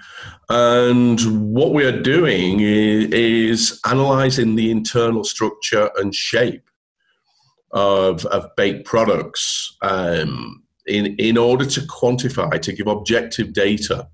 And 0.49 1.19
what 1.53 1.73
we 1.73 1.85
are 1.85 2.01
doing 2.01 2.59
is, 2.59 3.05
is 3.11 3.79
analyzing 3.85 4.55
the 4.55 4.71
internal 4.71 5.23
structure 5.23 5.89
and 5.97 6.13
shape 6.13 6.69
of, 7.71 8.25
of 8.27 8.55
baked 8.55 8.85
products 8.85 9.75
um, 9.81 10.63
in, 10.85 11.15
in 11.17 11.37
order 11.37 11.65
to 11.65 11.81
quantify, 11.81 12.61
to 12.61 12.73
give 12.73 12.87
objective 12.87 13.53
data 13.53 14.07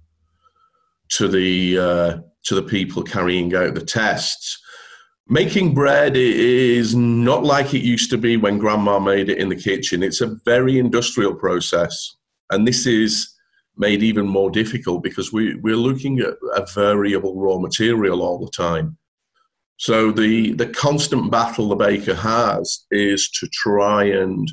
to 1.10 1.28
the, 1.28 1.78
uh, 1.78 2.18
to 2.44 2.56
the 2.56 2.64
people 2.64 3.04
carrying 3.04 3.54
out 3.56 3.76
the 3.76 3.86
tests. 3.86 4.61
Making 5.28 5.74
bread 5.74 6.18
is 6.18 6.96
not 6.96 7.44
like 7.44 7.74
it 7.74 7.84
used 7.84 8.10
to 8.10 8.18
be 8.18 8.38
when 8.38 8.58
grandma 8.58 9.00
made 9.00 9.30
it 9.30 9.38
in 9.38 9.50
the 9.50 9.56
kitchen. 9.56 10.04
It's 10.04 10.22
a 10.22 10.36
very 10.46 10.78
industrial 10.78 11.36
process. 11.36 12.18
And 12.50 12.68
this 12.68 12.86
is 12.86 13.34
made 13.78 14.04
even 14.04 14.28
more 14.28 14.52
difficult 14.52 15.04
because 15.04 15.32
we, 15.32 15.56
we're 15.56 15.76
looking 15.76 16.20
at 16.20 16.34
a 16.56 16.66
variable 16.74 17.40
raw 17.40 17.58
material 17.58 18.22
all 18.22 18.40
the 18.40 18.52
time. 18.52 18.98
So 19.78 20.12
the, 20.12 20.54
the 20.54 20.68
constant 20.68 21.32
battle 21.32 21.70
the 21.70 21.76
baker 21.76 22.14
has 22.14 22.86
is 22.92 23.30
to 23.40 23.48
try 23.48 24.04
and 24.04 24.52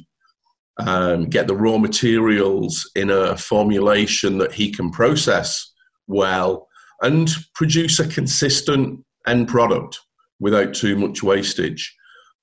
um, 0.78 1.26
get 1.26 1.48
the 1.48 1.56
raw 1.56 1.76
materials 1.76 2.88
in 2.94 3.10
a 3.10 3.36
formulation 3.36 4.38
that 4.38 4.52
he 4.52 4.70
can 4.70 4.90
process 4.90 5.72
well 6.06 6.68
and 7.02 7.30
produce 7.54 7.98
a 7.98 8.08
consistent 8.08 9.04
end 9.26 9.48
product 9.48 10.00
without 10.40 10.74
too 10.74 10.96
much 10.96 11.22
wastage. 11.22 11.94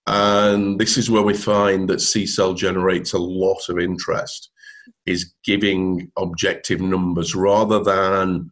And 0.08 0.80
this 0.80 0.98
is 0.98 1.10
where 1.10 1.24
we 1.24 1.34
find 1.34 1.90
that 1.90 2.02
C 2.02 2.26
cell 2.26 2.54
generates 2.54 3.14
a 3.14 3.20
lot 3.20 3.70
of 3.70 3.80
interest, 3.80 4.52
is 5.06 5.34
giving 5.44 6.12
objective 6.18 6.80
numbers 6.80 7.34
rather 7.34 7.84
than 7.84 8.52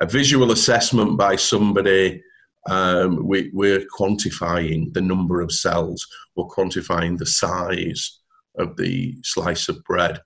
a 0.00 0.06
visual 0.06 0.50
assessment 0.50 1.16
by 1.16 1.36
somebody. 1.36 2.22
Um, 2.68 3.26
we, 3.26 3.50
we're 3.54 3.86
quantifying 3.98 4.92
the 4.92 5.00
number 5.00 5.40
of 5.40 5.52
cells, 5.52 6.06
we're 6.36 6.44
quantifying 6.44 7.16
the 7.16 7.26
size 7.26 8.20
of 8.58 8.76
the 8.76 9.16
slice 9.22 9.68
of 9.68 9.82
bread. 9.84 10.20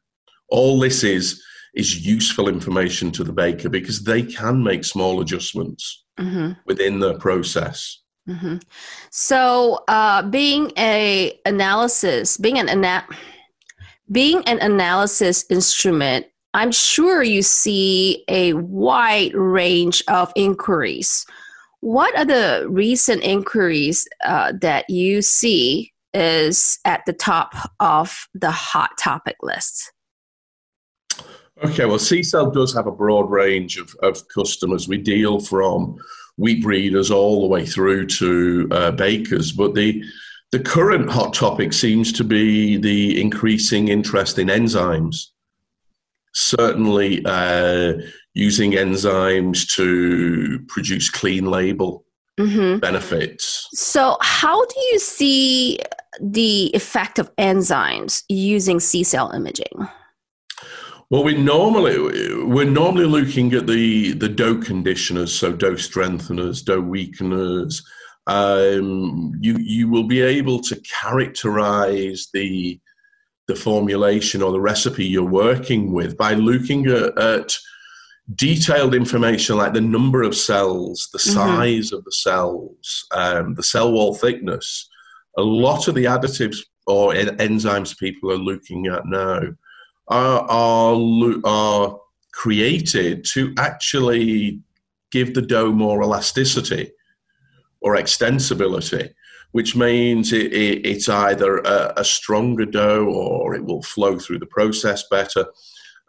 All 0.48 0.80
this 0.80 1.04
is 1.04 1.42
is 1.76 2.06
useful 2.06 2.48
information 2.48 3.10
to 3.10 3.24
the 3.24 3.32
baker 3.32 3.68
because 3.68 4.04
they 4.04 4.22
can 4.22 4.62
make 4.62 4.84
small 4.84 5.20
adjustments 5.20 6.04
mm-hmm. 6.18 6.52
within 6.66 7.00
the 7.00 7.14
process 7.18 8.03
Mm-hmm. 8.28 8.56
So, 9.10 9.84
uh, 9.88 10.22
being 10.22 10.72
a 10.78 11.38
analysis, 11.44 12.36
being 12.38 12.58
an 12.58 12.68
ana- 12.68 13.06
being 14.10 14.42
an 14.46 14.58
analysis 14.60 15.44
instrument, 15.50 16.26
I'm 16.54 16.72
sure 16.72 17.22
you 17.22 17.42
see 17.42 18.24
a 18.28 18.54
wide 18.54 19.34
range 19.34 20.02
of 20.08 20.32
inquiries. 20.36 21.26
What 21.80 22.16
are 22.16 22.24
the 22.24 22.66
recent 22.68 23.22
inquiries 23.22 24.08
uh, 24.24 24.52
that 24.60 24.88
you 24.88 25.20
see 25.20 25.92
is 26.14 26.78
at 26.86 27.02
the 27.06 27.12
top 27.12 27.54
of 27.80 28.26
the 28.34 28.52
hot 28.52 28.92
topic 28.98 29.36
list? 29.42 29.92
Okay, 31.62 31.84
well, 31.84 31.98
C-Cell 31.98 32.50
does 32.50 32.72
have 32.74 32.86
a 32.86 32.92
broad 32.92 33.30
range 33.30 33.76
of, 33.76 33.94
of 34.02 34.26
customers. 34.28 34.88
We 34.88 34.98
deal 34.98 35.40
from 35.40 35.98
wheat 36.36 36.62
breeders 36.62 37.10
all 37.10 37.42
the 37.42 37.48
way 37.48 37.64
through 37.64 38.06
to 38.06 38.68
uh, 38.70 38.90
bakers. 38.92 39.52
But 39.52 39.74
the 39.74 40.02
the 40.52 40.60
current 40.60 41.10
hot 41.10 41.34
topic 41.34 41.72
seems 41.72 42.12
to 42.12 42.22
be 42.22 42.76
the 42.76 43.20
increasing 43.20 43.88
interest 43.88 44.38
in 44.38 44.46
enzymes. 44.48 45.30
Certainly, 46.32 47.24
uh, 47.24 47.94
using 48.34 48.72
enzymes 48.72 49.66
to 49.74 50.60
produce 50.68 51.10
clean 51.10 51.46
label 51.46 52.04
mm-hmm. 52.38 52.78
benefits. 52.78 53.68
So, 53.72 54.16
how 54.20 54.64
do 54.64 54.80
you 54.92 54.98
see 54.98 55.78
the 56.20 56.70
effect 56.74 57.18
of 57.18 57.34
enzymes 57.36 58.22
using 58.28 58.80
C 58.80 59.02
cell 59.02 59.32
imaging? 59.32 59.88
Well, 61.10 61.22
we 61.24 61.34
normally 61.36 61.98
we're 62.44 62.64
normally 62.64 63.04
looking 63.06 63.52
at 63.54 63.66
the 63.66 64.12
the 64.12 64.28
dough 64.28 64.58
conditioners, 64.60 65.34
so 65.34 65.52
dough 65.52 65.74
strengtheners, 65.74 66.64
dough 66.64 66.80
weakeners. 66.80 67.82
Um, 68.26 69.32
you 69.40 69.56
you 69.60 69.88
will 69.88 70.04
be 70.06 70.22
able 70.22 70.60
to 70.62 70.80
characterize 71.02 72.28
the 72.32 72.80
the 73.46 73.54
formulation 73.54 74.42
or 74.42 74.52
the 74.52 74.60
recipe 74.60 75.04
you're 75.04 75.22
working 75.22 75.92
with 75.92 76.16
by 76.16 76.32
looking 76.32 76.86
at, 76.86 77.16
at 77.18 77.54
detailed 78.36 78.94
information 78.94 79.58
like 79.58 79.74
the 79.74 79.82
number 79.82 80.22
of 80.22 80.34
cells, 80.34 81.10
the 81.12 81.18
Mhm. 81.18 81.34
size 81.34 81.92
of 81.92 82.02
the 82.04 82.12
cells, 82.12 83.04
um, 83.12 83.54
the 83.54 83.62
cell 83.62 83.92
wall 83.92 84.14
thickness. 84.14 84.88
A 85.36 85.42
lot 85.42 85.88
of 85.88 85.94
the 85.94 86.04
additives 86.06 86.56
or 86.86 87.14
en- 87.14 87.36
enzymes 87.36 87.98
people 87.98 88.32
are 88.32 88.38
looking 88.38 88.86
at 88.86 89.04
now 89.04 89.40
are, 90.08 90.40
are, 90.48 91.34
are 91.44 92.00
created 92.32 93.24
to 93.32 93.54
actually 93.58 94.60
give 95.10 95.34
the 95.34 95.42
dough 95.42 95.72
more 95.72 96.02
elasticity 96.02 96.90
or 97.80 97.96
extensibility, 97.96 99.10
which 99.52 99.76
means 99.76 100.32
it, 100.32 100.52
it, 100.52 100.84
it's 100.84 101.08
either 101.08 101.58
a, 101.58 101.92
a 101.98 102.04
stronger 102.04 102.66
dough 102.66 103.06
or 103.06 103.54
it 103.54 103.64
will 103.64 103.82
flow 103.82 104.18
through 104.18 104.38
the 104.38 104.46
process 104.46 105.04
better. 105.10 105.46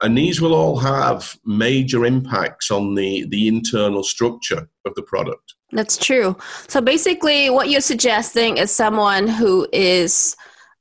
And 0.01 0.17
these 0.17 0.41
will 0.41 0.53
all 0.53 0.77
have 0.77 1.37
major 1.45 2.05
impacts 2.05 2.71
on 2.71 2.95
the, 2.95 3.25
the 3.29 3.47
internal 3.47 4.03
structure 4.03 4.67
of 4.85 4.95
the 4.95 5.03
product. 5.03 5.53
That's 5.71 5.97
true. 5.97 6.35
So 6.67 6.81
basically, 6.81 7.49
what 7.49 7.69
you're 7.69 7.81
suggesting 7.81 8.57
is 8.57 8.71
someone 8.71 9.27
who 9.27 9.67
is 9.71 10.35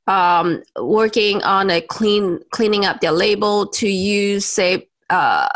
um, 0.06 0.62
working 0.80 1.42
on 1.42 1.70
a 1.70 1.80
clean 1.80 2.40
cleaning 2.50 2.84
up 2.84 3.00
their 3.00 3.12
label 3.12 3.66
to 3.68 3.88
use, 3.88 4.44
say, 4.44 4.88
uh, 5.10 5.48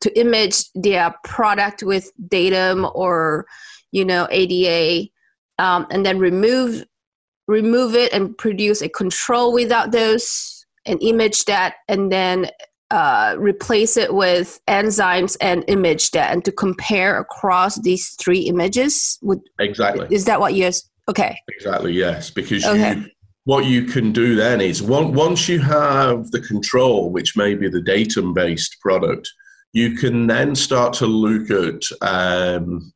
to 0.00 0.18
image 0.18 0.70
their 0.74 1.14
product 1.24 1.82
with 1.82 2.12
DATEM 2.28 2.90
or 2.94 3.46
you 3.92 4.04
know 4.04 4.28
ADA, 4.30 5.08
um, 5.58 5.86
and 5.90 6.04
then 6.04 6.18
remove 6.18 6.84
remove 7.46 7.94
it 7.94 8.12
and 8.12 8.36
produce 8.36 8.82
a 8.82 8.88
control 8.88 9.52
without 9.52 9.92
those 9.92 10.66
and 10.86 11.02
image 11.02 11.44
that, 11.46 11.76
and 11.88 12.12
then 12.12 12.50
uh, 12.90 13.34
replace 13.38 13.96
it 13.96 14.14
with 14.14 14.60
enzymes 14.68 15.36
and 15.40 15.64
image 15.68 16.10
that 16.12 16.32
and 16.32 16.44
to 16.44 16.52
compare 16.52 17.18
across 17.18 17.80
these 17.80 18.10
three 18.10 18.40
images 18.40 19.18
would 19.22 19.40
Exactly. 19.58 20.06
is 20.10 20.26
that 20.26 20.38
what 20.38 20.54
you're 20.54 20.70
okay 21.08 21.36
Exactly, 21.48 21.92
yes. 21.92 22.30
Because 22.30 22.64
Okay. 22.64 22.94
you, 22.94 23.10
what 23.44 23.66
you 23.66 23.84
can 23.84 24.12
do 24.12 24.34
then 24.34 24.60
is 24.60 24.82
once 24.82 25.48
you 25.48 25.60
have 25.60 26.30
the 26.30 26.40
control, 26.40 27.10
which 27.10 27.36
may 27.36 27.54
be 27.54 27.68
the 27.68 27.82
DATEM 27.82 28.34
based 28.34 28.76
product, 28.80 29.30
you 29.72 29.94
can 29.96 30.26
then 30.26 30.54
start 30.54 30.94
to 30.94 31.06
look 31.06 31.50
at 31.50 31.82
um, 32.00 32.92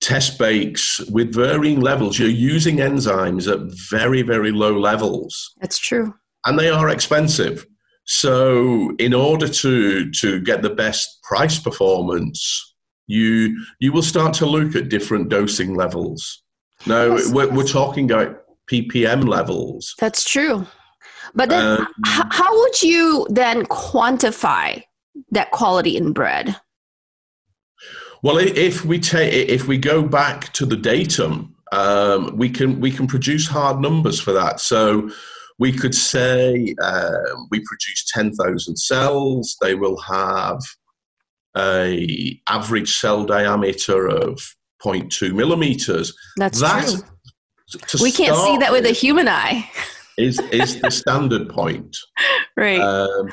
test 0.00 0.38
bakes 0.38 1.00
with 1.10 1.34
varying 1.34 1.80
levels. 1.80 2.18
You're 2.18 2.28
using 2.28 2.76
enzymes 2.76 3.50
at 3.50 3.60
very, 3.90 4.22
very 4.22 4.50
low 4.52 4.78
levels, 4.78 5.54
that's 5.60 5.78
true 5.78 6.14
and 6.46 6.58
they 6.58 6.70
are 6.70 6.88
expensive. 6.88 7.66
So, 8.04 8.94
in 8.98 9.14
order 9.14 9.48
to, 9.48 10.10
to 10.10 10.40
get 10.40 10.62
the 10.62 10.70
best 10.70 11.22
price 11.22 11.58
performance, 11.58 12.74
you, 13.06 13.64
you 13.78 13.92
will 13.92 14.02
start 14.02 14.34
to 14.34 14.46
look 14.46 14.74
at 14.74 14.88
different 14.88 15.28
dosing 15.28 15.74
levels. 15.74 16.42
Now, 16.86 17.16
Yes. 17.16 17.30
we're, 17.32 17.52
we're 17.52 17.66
talking 17.66 18.10
about 18.10 18.39
ppm 18.70 19.26
levels. 19.26 19.94
that's 19.98 20.24
true 20.24 20.66
but 21.34 21.48
then 21.48 21.64
Um, 21.80 21.86
h- 22.06 22.26
how 22.30 22.50
would 22.60 22.82
you 22.82 23.26
then 23.30 23.64
quantify 23.66 24.82
that 25.30 25.50
quality 25.50 25.96
in 25.96 26.12
bread 26.12 26.56
Well, 28.22 28.36
if 28.38 28.84
we 28.84 28.98
take 28.98 29.32
if 29.32 29.66
we 29.66 29.78
go 29.78 30.02
back 30.02 30.52
to 30.58 30.66
the 30.66 30.76
DATEM, 30.76 31.34
um, 31.72 32.36
we 32.36 32.50
can 32.50 32.78
we 32.80 32.90
can 32.90 33.06
produce 33.06 33.46
hard 33.48 33.80
numbers 33.80 34.20
for 34.20 34.32
that. 34.34 34.60
So 34.60 35.08
we 35.58 35.72
could 35.72 35.94
say 35.94 36.74
um, 36.82 37.48
we 37.50 37.58
produce 37.70 38.04
ten 38.14 38.32
thousand 38.34 38.76
cells. 38.76 39.56
They 39.62 39.74
will 39.74 39.98
have 40.02 40.60
a 41.56 42.38
average 42.46 42.92
cell 43.00 43.24
diameter 43.24 44.06
of 44.06 44.38
0.2 44.84 45.34
millimeters. 45.34 46.12
that's 46.36 46.60
That 46.60 46.88
true 46.88 47.00
we 48.00 48.12
can't 48.12 48.36
see 48.36 48.56
that 48.58 48.72
with 48.72 48.86
a 48.86 48.92
human 48.92 49.28
eye 49.28 49.68
is 50.20 50.38
is 50.52 50.80
the 50.80 50.90
standard 50.90 51.48
point. 51.48 51.96
right 52.56 52.80
Um, 52.80 53.30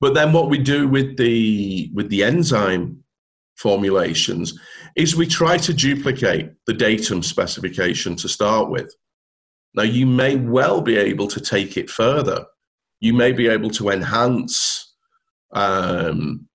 but 0.00 0.14
then 0.14 0.32
what 0.32 0.50
we 0.50 0.58
do 0.58 0.88
with 0.88 1.16
the 1.16 1.90
with 1.94 2.08
the 2.08 2.24
enzyme 2.24 3.04
formulations 3.56 4.58
is 4.96 5.16
we 5.16 5.26
try 5.26 5.56
to 5.56 5.72
duplicate 5.72 6.50
the 6.66 6.74
DATEM 6.74 7.24
specification 7.24 8.16
to 8.16 8.28
start 8.28 8.70
with. 8.70 8.94
Now 9.74 9.84
you 9.84 10.06
may 10.06 10.36
well 10.36 10.80
be 10.80 10.96
able 10.96 11.28
to 11.28 11.40
take 11.40 11.76
it 11.76 11.88
further. 11.88 12.44
You 13.00 13.14
may 13.14 13.32
be 13.32 13.48
able 13.48 13.70
to 13.70 13.90
enhance 13.90 14.94
um, 15.52 16.48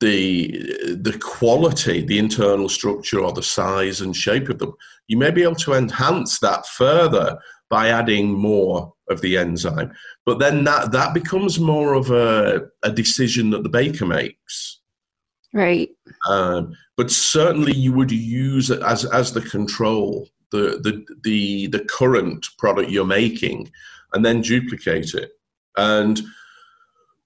the 0.00 0.96
the 1.00 1.18
quality, 1.20 2.02
the 2.02 2.18
internal 2.18 2.68
structure, 2.68 3.20
or 3.20 3.32
the 3.32 3.42
size 3.42 4.00
and 4.00 4.14
shape 4.14 4.48
of 4.48 4.58
them. 4.58 4.74
You 5.08 5.16
may 5.16 5.30
be 5.30 5.42
able 5.42 5.56
to 5.56 5.74
enhance 5.74 6.38
that 6.40 6.66
further 6.66 7.38
by 7.68 7.88
adding 7.88 8.32
more 8.32 8.92
of 9.10 9.20
the 9.20 9.36
enzyme. 9.36 9.92
But 10.24 10.38
then 10.38 10.64
that, 10.64 10.92
that 10.92 11.14
becomes 11.14 11.58
more 11.58 11.94
of 11.94 12.10
a, 12.10 12.68
a 12.82 12.90
decision 12.90 13.50
that 13.50 13.62
the 13.62 13.68
baker 13.68 14.06
makes. 14.06 14.80
right 15.52 15.90
Um, 16.28 16.74
but 16.96 17.10
certainly 17.10 17.72
you 17.72 17.92
would 17.92 18.10
use 18.10 18.70
it 18.70 18.82
as, 18.82 19.04
as 19.06 19.32
the 19.32 19.42
control, 19.42 20.28
the, 20.50 20.80
the, 20.82 21.04
the, 21.22 21.66
the 21.68 21.84
current 21.84 22.46
product 22.58 22.90
you're 22.90 23.04
making, 23.04 23.70
and 24.12 24.24
then 24.24 24.40
duplicate 24.40 25.14
it. 25.14 25.32
And 25.76 26.20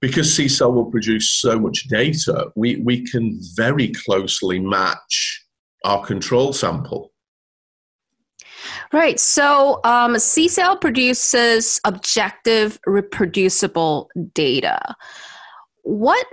because 0.03 0.35
C-Cell 0.35 0.73
will 0.73 0.91
produce 0.91 1.31
so 1.31 1.59
much 1.59 1.87
data, 1.89 2.49
we, 2.57 2.77
we 2.85 3.07
can 3.07 3.39
very 3.55 3.89
closely 3.89 4.59
match 4.59 5.47
our 5.85 6.05
control 6.05 6.53
sample. 6.53 7.13
Right. 8.93 9.19
So 9.19 9.81
um, 9.85 10.19
C 10.19 10.49
cell 10.49 10.77
produces 10.77 11.81
objective, 11.85 12.79
reproducible 12.87 14.11
data. 14.35 14.79
What 15.83 16.27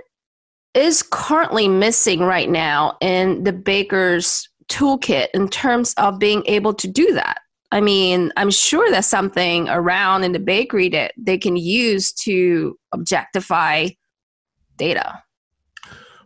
is 0.74 1.02
currently 1.02 1.68
missing 1.68 2.20
right 2.20 2.50
now 2.50 2.96
in 3.00 3.44
the 3.44 3.52
baker's 3.52 4.48
toolkit 4.68 5.28
in 5.32 5.48
terms 5.48 5.94
of 5.94 6.18
being 6.18 6.42
able 6.46 6.74
to 6.74 6.86
do 6.86 7.12
that? 7.14 7.38
I 7.72 7.80
mean, 7.80 8.32
I'm 8.36 8.50
sure 8.50 8.90
there's 8.90 9.06
something 9.06 9.68
around 9.68 10.24
in 10.24 10.32
the 10.32 10.40
bakery 10.40 10.88
that 10.90 11.12
they 11.16 11.38
can 11.38 11.56
use 11.56 12.12
to 12.24 12.76
objectify 12.92 13.90
data. 14.76 15.22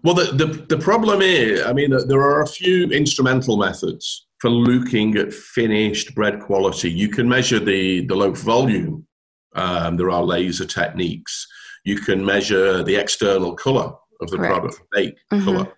Well, 0.03 0.15
the, 0.15 0.25
the, 0.33 0.47
the 0.47 0.79
problem 0.79 1.23
is, 1.23 1.63
I 1.65 1.73
mean, 1.73 1.91
there 1.91 2.21
are 2.21 2.43
a 2.43 2.47
few 2.47 2.89
instrumental 2.91 3.57
methods 3.57 4.27
for 4.39 4.51
looking 4.51 5.17
at 5.17 5.33
finished 5.33 6.15
bread 6.15 6.41
quality. 6.41 6.91
You 6.91 7.09
can 7.09 7.29
measure 7.29 7.59
the, 7.59 8.07
the 8.07 8.15
loaf 8.15 8.39
volume. 8.39 9.07
Um, 9.55 9.97
there 9.97 10.11
are 10.11 10.23
laser 10.23 10.67
techniques. 10.67 11.47
You 11.85 11.97
can 11.99 12.25
measure 12.25 12.83
the 12.83 12.97
external 12.97 13.55
color 13.55 13.93
of 14.21 14.31
the 14.31 14.37
Correct. 14.37 14.55
product, 14.55 14.81
bake 14.93 15.17
Mhm. 15.33 15.45
color. 15.45 15.73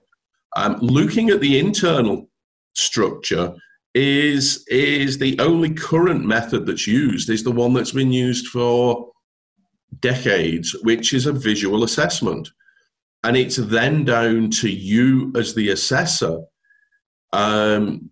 Um, 0.56 0.78
looking 0.80 1.30
at 1.30 1.40
the 1.40 1.58
internal 1.58 2.28
structure 2.74 3.54
is 3.96 4.64
is 4.68 5.18
the 5.18 5.38
only 5.40 5.72
current 5.72 6.24
method 6.24 6.66
that's 6.66 6.86
used. 6.86 7.30
Is 7.30 7.42
the 7.42 7.50
one 7.50 7.72
that's 7.72 7.92
been 7.92 8.12
used 8.12 8.48
for 8.48 9.10
decades, 10.00 10.76
which 10.82 11.12
is 11.12 11.26
a 11.26 11.32
visual 11.32 11.82
assessment 11.82 12.48
and 13.26 13.36
it's 13.36 13.56
then 13.56 14.04
down 14.04 14.48
to 14.50 14.70
you 14.70 15.32
as 15.36 15.54
the 15.54 15.70
assessor 15.70 16.38
um, 17.32 18.08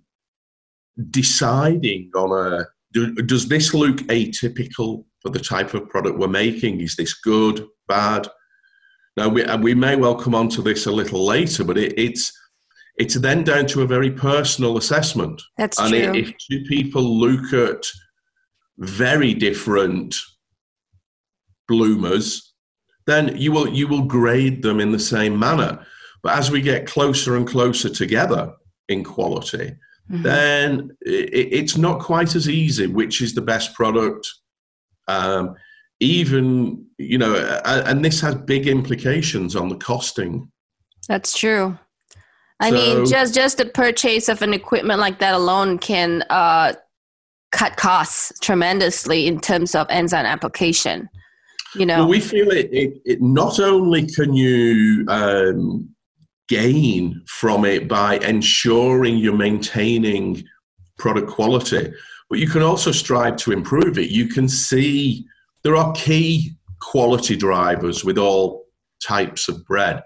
deciding 1.11 2.11
on 2.17 2.33
a 2.33 2.67
do, 2.93 3.15
does 3.15 3.49
this 3.49 3.73
look 3.73 3.99
atypical 4.09 5.05
for 5.23 5.31
the 5.31 5.39
type 5.39 5.73
of 5.75 5.89
product 5.89 6.19
we're 6.19 6.29
making 6.29 6.81
is 6.81 6.97
this 6.97 7.15
good 7.15 7.67
bad 7.87 8.29
now 9.17 9.29
we, 9.29 9.45
we 9.57 9.75
may 9.75 9.95
well 9.95 10.17
come 10.17 10.35
on 10.35 10.49
to 10.49 10.63
this 10.63 10.87
a 10.87 10.93
little 10.93 11.25
later 11.25 11.65
but 11.65 11.79
it, 11.79 11.97
it's 11.97 12.33
it's 12.97 13.15
then 13.15 13.43
down 13.45 13.67
to 13.67 13.83
a 13.83 13.87
very 13.87 14.11
personal 14.11 14.77
assessment 14.77 15.43
That's 15.59 15.79
and 15.79 15.91
true. 15.91 16.15
if 16.15 16.33
two 16.39 16.63
people 16.69 17.03
look 17.19 17.53
at 17.53 17.85
very 18.79 19.35
different 19.35 20.15
bloomers, 21.69 22.53
then 23.07 23.37
you 23.37 23.53
will 23.53 23.69
you 23.69 23.87
will 23.89 24.03
grade 24.05 24.63
them 24.63 24.81
in 24.81 24.93
the 24.93 24.99
same 24.99 25.39
manner. 25.39 25.85
But 26.23 26.39
as 26.39 26.51
we 26.51 26.61
get 26.61 26.87
closer 26.87 27.37
and 27.37 27.47
closer 27.47 27.89
together 27.89 28.53
in 28.89 29.05
quality, 29.05 29.75
Mhm. 30.11 30.23
then 30.23 30.91
i 31.07 31.11
it's 31.61 31.77
not 31.77 32.01
quite 32.01 32.35
as 32.35 32.49
easy. 32.49 32.87
Which 32.87 33.21
is 33.23 33.35
the 33.35 33.43
best 33.43 33.75
product? 33.75 34.29
Um, 35.09 35.55
even 36.01 36.87
you 36.99 37.19
know, 37.19 37.35
and 37.65 38.05
this 38.05 38.21
has 38.21 38.35
big 38.35 38.67
implications 38.67 39.57
on 39.57 39.69
the 39.69 39.77
costing. 39.77 40.51
That's 41.09 41.37
true. 41.37 41.79
I 42.61 42.71
so, 42.71 42.77
mean, 42.77 43.07
just 43.07 43.35
just 43.35 43.59
the 43.59 43.67
purchase 43.67 44.29
of 44.29 44.43
an 44.43 44.55
equipment 44.55 45.01
like 45.01 45.19
that 45.19 45.35
alone 45.35 45.79
can 45.79 46.23
uh, 46.31 46.75
cut 47.53 47.77
costs 47.77 48.33
tremendously 48.41 49.27
in 49.27 49.41
terms 49.41 49.75
of 49.75 49.87
enzyme 49.91 50.27
application. 50.27 51.09
You 51.75 51.87
know, 51.87 51.99
well, 51.99 52.09
we 52.09 52.21
feel 52.21 52.51
it, 52.51 52.69
it, 52.73 53.01
it. 53.05 53.23
Not 53.23 53.59
only 53.59 54.07
can 54.07 54.33
you 54.33 55.05
um, 55.09 55.89
gain 56.49 57.23
from 57.27 57.65
it 57.65 57.89
by 57.89 58.19
ensuring 58.19 59.17
you're 59.19 59.37
maintaining 59.37 60.45
product 60.99 61.29
quality, 61.29 61.93
but 62.31 62.39
you 62.39 62.49
can 62.49 62.63
also 62.63 62.93
strive 62.93 63.37
to 63.37 63.53
improve 63.53 63.99
it. 63.99 64.11
You 64.11 64.29
can 64.29 64.49
see 64.49 65.25
there 65.65 65.77
are 65.77 65.93
key 65.93 66.55
quality 66.81 67.37
drivers 67.37 68.05
with 68.05 68.19
all 68.19 68.67
types 69.05 69.49
of 69.49 69.65
bread. 69.65 70.03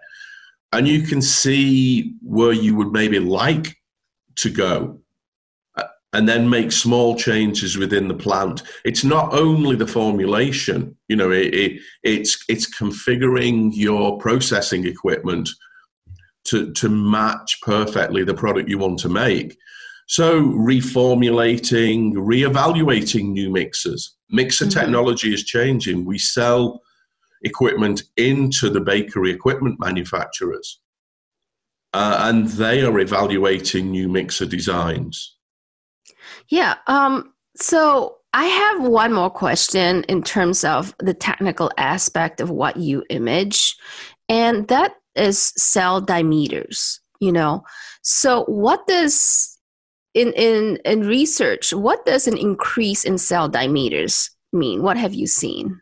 And 0.72 0.86
you 0.86 1.02
can 1.02 1.22
see 1.22 2.14
where 2.22 2.52
you 2.52 2.76
would 2.76 2.92
maybe 2.92 3.18
like 3.18 3.76
to 4.36 4.50
go 4.50 5.00
uh, 5.76 5.84
and 6.12 6.28
then 6.28 6.48
make 6.48 6.72
small 6.72 7.16
changes 7.16 7.78
within 7.78 8.08
the 8.08 8.14
plant. 8.14 8.62
It's 8.84 9.02
not 9.02 9.32
only 9.32 9.76
the 9.76 9.86
formulation, 9.86 10.96
you 11.08 11.16
know, 11.16 11.30
it, 11.30 11.54
it, 11.54 11.80
it's, 12.02 12.44
it's 12.48 12.74
configuring 12.76 13.70
your 13.74 14.18
processing 14.18 14.86
equipment 14.86 15.48
to, 16.44 16.72
to 16.74 16.88
match 16.88 17.58
perfectly 17.62 18.24
the 18.24 18.34
product 18.34 18.68
you 18.68 18.78
want 18.78 18.98
to 19.00 19.08
make. 19.08 19.56
So, 20.06 20.40
reformulating, 20.42 22.12
re-evaluating 22.16 23.32
new 23.32 23.50
mixers. 23.50 24.16
Mixer 24.30 24.64
mm-hmm. 24.64 24.78
technology 24.78 25.34
is 25.34 25.44
changing. 25.44 26.06
We 26.06 26.16
sell 26.16 26.80
equipment 27.42 28.02
into 28.16 28.70
the 28.70 28.80
bakery 28.80 29.30
equipment 29.30 29.78
manufacturers, 29.80 30.80
uh, 31.92 32.18
and 32.22 32.48
they 32.48 32.82
are 32.82 32.98
evaluating 32.98 33.90
new 33.90 34.08
mixer 34.08 34.46
designs. 34.46 35.36
Yeah. 36.48 36.74
Um, 36.86 37.32
so, 37.56 38.16
I 38.34 38.44
have 38.44 38.82
one 38.82 39.12
more 39.12 39.30
question 39.30 40.04
in 40.04 40.22
terms 40.22 40.62
of 40.62 40.94
the 40.98 41.14
technical 41.14 41.70
aspect 41.78 42.40
of 42.40 42.50
what 42.50 42.76
you 42.76 43.02
image, 43.08 43.76
and 44.28 44.68
that 44.68 44.94
is 45.14 45.52
cell 45.56 46.00
diameters. 46.00 47.00
You 47.20 47.32
know, 47.32 47.64
so 48.02 48.44
what 48.44 48.86
does 48.86 49.58
in 50.14 50.32
in 50.32 50.78
in 50.84 51.06
research 51.06 51.72
what 51.72 52.04
does 52.04 52.26
an 52.26 52.36
increase 52.36 53.04
in 53.04 53.18
cell 53.18 53.48
diameters 53.48 54.30
mean 54.52 54.82
what 54.82 54.96
have 54.96 55.14
you 55.14 55.26
seen 55.26 55.80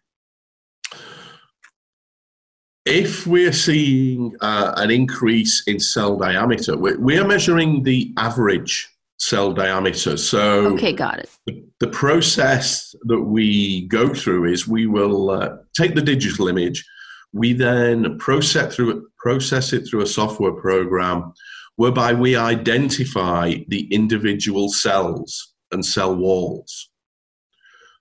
if 2.87 3.27
we're 3.27 3.53
seeing 3.53 4.35
uh, 4.41 4.73
an 4.77 4.91
increase 4.91 5.63
in 5.67 5.81
cell 5.81 6.17
diameter 6.17 6.77
we're, 6.77 6.99
we're, 6.99 7.27
measuring 7.27 7.83
the 7.83 8.13
average 8.17 8.89
cell 9.19 9.53
diameter. 9.53 10.17
So 10.17 10.67
okay 10.75 10.93
got 10.93 11.19
it. 11.19 11.31
the, 11.47 11.65
the 11.81 11.89
process 11.89 12.95
that 13.03 13.23
we 13.23 13.87
go 13.89 14.15
through 14.15 14.53
is 14.53 14.69
we 14.69 14.87
will 14.87 15.31
uh, 15.31 15.57
take 15.77 15.95
the 15.95 16.03
digital 16.03 16.49
image. 16.49 16.85
We 17.33 17.53
then 17.53 18.19
process 18.19 18.75
through 18.75 19.09
process 19.19 19.73
it 19.73 19.89
through 19.89 20.03
a 20.03 20.07
software 20.07 20.53
program 20.53 21.33
whereby 21.77 22.13
we 22.15 22.37
identify 22.37 23.55
the 23.69 23.87
individual 23.93 24.69
cells 24.69 25.55
and 25.73 25.85
cell 25.85 26.15
walls. 26.15 26.89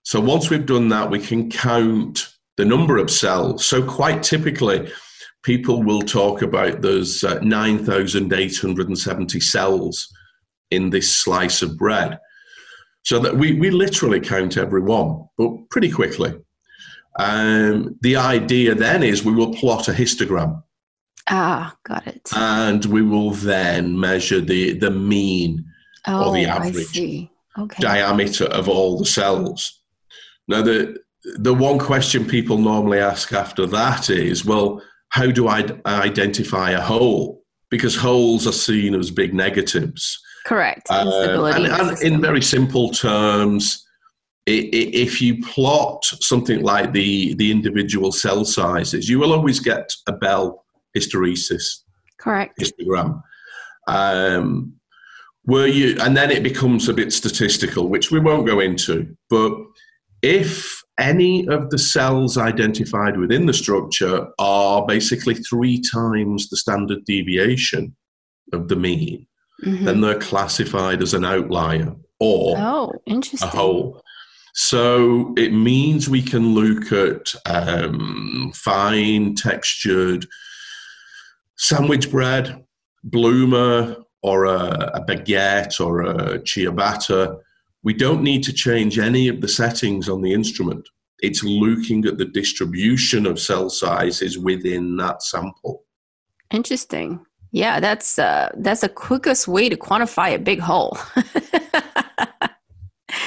So 0.03 0.19
once 0.21 0.49
we've 0.49 0.65
done 0.65 0.89
that, 0.89 1.09
we 1.09 1.19
can 1.19 1.49
count 1.49 2.34
the 2.57 2.65
number 2.65 2.97
of 2.97 3.11
cells. 3.11 3.65
So 3.65 3.83
quite 3.83 4.23
typically, 4.23 4.91
people 5.43 5.83
will 5.83 6.01
talk 6.01 6.41
about 6.41 6.81
those 6.81 7.23
uh, 7.23 7.39
9,870 7.41 9.39
cells 9.39 10.07
in 10.71 10.89
this 10.89 11.13
slice 11.13 11.61
of 11.61 11.77
bread. 11.77 12.19
So 13.03 13.19
that 13.19 13.37
we, 13.37 13.53
we 13.53 13.69
literally 13.69 14.19
count 14.19 14.57
every 14.57 14.81
one, 14.81 15.27
but 15.37 15.69
pretty 15.69 15.91
quickly. 15.91 16.33
Um, 17.19 17.97
the 18.01 18.15
idea 18.15 18.73
then 18.75 19.03
is 19.03 19.23
we 19.23 19.33
will 19.33 19.53
plot 19.53 19.87
a 19.87 19.91
histogram. 19.91 20.63
Ah, 21.29 21.75
got 21.83 22.07
it. 22.07 22.29
And 22.35 22.83
we 22.85 23.01
will 23.01 23.31
then 23.31 23.99
measure 23.99 24.41
the, 24.41 24.73
the 24.73 24.91
mean 24.91 25.65
oh, 26.07 26.29
or 26.29 26.33
the 26.33 26.45
average 26.45 26.97
okay. 27.57 27.81
diameter 27.81 28.45
of 28.45 28.67
all 28.67 28.97
the 28.97 29.05
cells. 29.05 29.81
Now, 30.47 30.61
the, 30.61 30.97
the 31.37 31.53
one 31.53 31.79
question 31.79 32.25
people 32.25 32.57
normally 32.57 32.99
ask 32.99 33.33
after 33.33 33.65
that 33.67 34.09
is 34.09 34.45
well, 34.45 34.81
how 35.09 35.31
do 35.31 35.47
I 35.47 35.65
identify 35.85 36.71
a 36.71 36.81
hole? 36.81 37.43
Because 37.69 37.95
holes 37.95 38.45
are 38.47 38.51
seen 38.51 38.93
as 38.95 39.11
big 39.11 39.33
negatives. 39.33 40.19
Correct. 40.45 40.87
Uh, 40.89 41.51
and, 41.55 41.65
and 41.65 42.01
in 42.01 42.21
very 42.21 42.41
simple 42.41 42.89
terms, 42.89 43.83
if 44.45 45.21
you 45.21 45.41
plot 45.41 46.05
something 46.05 46.61
like 46.61 46.93
the, 46.93 47.33
the 47.35 47.49
individual 47.49 48.11
cell 48.11 48.45
sizes, 48.45 49.09
you 49.09 49.17
will 49.17 49.33
always 49.33 49.59
get 49.59 49.91
a 50.07 50.13
bell 50.13 50.65
hysteresis. 50.95 51.63
Correct. 52.19 52.59
Histogram. 52.59 53.21
Um, 53.87 54.73
were 55.47 55.67
you, 55.67 55.97
and 55.99 56.15
then 56.15 56.29
it 56.29 56.43
becomes 56.43 56.87
a 56.89 56.93
bit 56.93 57.11
statistical, 57.11 57.89
which 57.89 58.11
we 58.11 58.19
won't 58.19 58.47
go 58.47 58.59
into. 58.59 59.15
But 59.29 59.53
if 60.21 60.83
any 60.99 61.47
of 61.47 61.69
the 61.69 61.77
cells 61.77 62.37
identified 62.37 63.17
within 63.17 63.45
the 63.45 63.53
structure 63.53 64.27
are 64.39 64.85
basically 64.85 65.35
three 65.35 65.81
times 65.81 66.49
the 66.49 66.57
standard 66.57 67.03
deviation 67.05 67.95
of 68.53 68.67
the 68.67 68.75
mean, 68.75 69.27
mm-hmm. 69.63 69.85
then 69.85 70.01
they're 70.01 70.19
classified 70.19 71.01
as 71.01 71.13
an 71.13 71.25
outlier 71.25 71.93
or 72.19 72.55
oh, 72.57 72.93
interesting. 73.05 73.47
a 73.47 73.51
hole. 73.51 74.01
So 74.53 75.33
it 75.35 75.51
means 75.51 76.07
we 76.07 76.21
can 76.21 76.55
look 76.55 76.93
at 76.93 77.35
um, 77.45 78.53
fine 78.55 79.35
textured 79.35 80.25
sandwich 81.57 82.09
bread, 82.09 82.63
bloomer, 83.03 83.97
or 84.23 84.45
a, 84.45 84.91
a 84.93 85.05
baguette 85.05 85.79
or 85.85 86.01
a 86.03 86.39
ciabatta, 86.39 87.37
we 87.85 87.93
don't 87.93 88.23
need 88.23 88.43
to 88.43 88.51
change 88.51 88.99
any 88.99 89.29
of 89.29 89.39
the 89.39 89.47
settings 89.47 90.09
on 90.09 90.21
the 90.21 90.33
instrument. 90.33 90.89
It's 91.19 91.43
looking 91.43 92.05
at 92.05 92.17
the 92.17 92.25
distribution 92.25 93.25
of 93.27 93.39
cell 93.39 93.69
sizes 93.69 94.37
within 94.37 94.97
that 94.97 95.23
sample. 95.23 95.85
Interesting. 96.51 97.23
Yeah, 97.51 97.79
that's 97.79 98.19
uh, 98.19 98.49
that's 98.57 98.81
the 98.81 98.89
quickest 98.89 99.47
way 99.47 99.69
to 99.69 99.77
quantify 99.77 100.33
a 100.33 100.39
big 100.39 100.59
hole. 100.59 100.97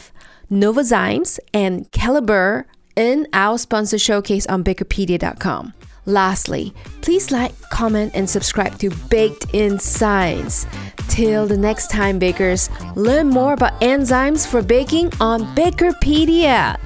Novozymes, 0.52 1.40
and 1.56 1.92
Calibre 1.92 2.66
in 2.96 3.28
our 3.34 3.58
sponsor 3.58 3.98
showcase 3.98 4.46
on 4.46 4.64
Bakerpedia.com. 4.64 5.74
Lastly, 6.06 6.74
please 7.02 7.32
like, 7.32 7.54
comment, 7.70 8.12
and 8.14 8.30
subscribe 8.30 8.78
to 8.80 8.90
Baked 9.10 9.54
in 9.54 9.80
Science. 9.80 10.68
Till 11.08 11.48
the 11.48 11.58
next 11.58 11.90
time, 11.90 12.20
bakers, 12.20 12.70
learn 12.96 13.30
more 13.30 13.54
about 13.54 13.80
enzymes 13.80 14.46
for 14.46 14.62
baking 14.62 15.14
on 15.22 15.56
Bakerpedia. 15.56 16.78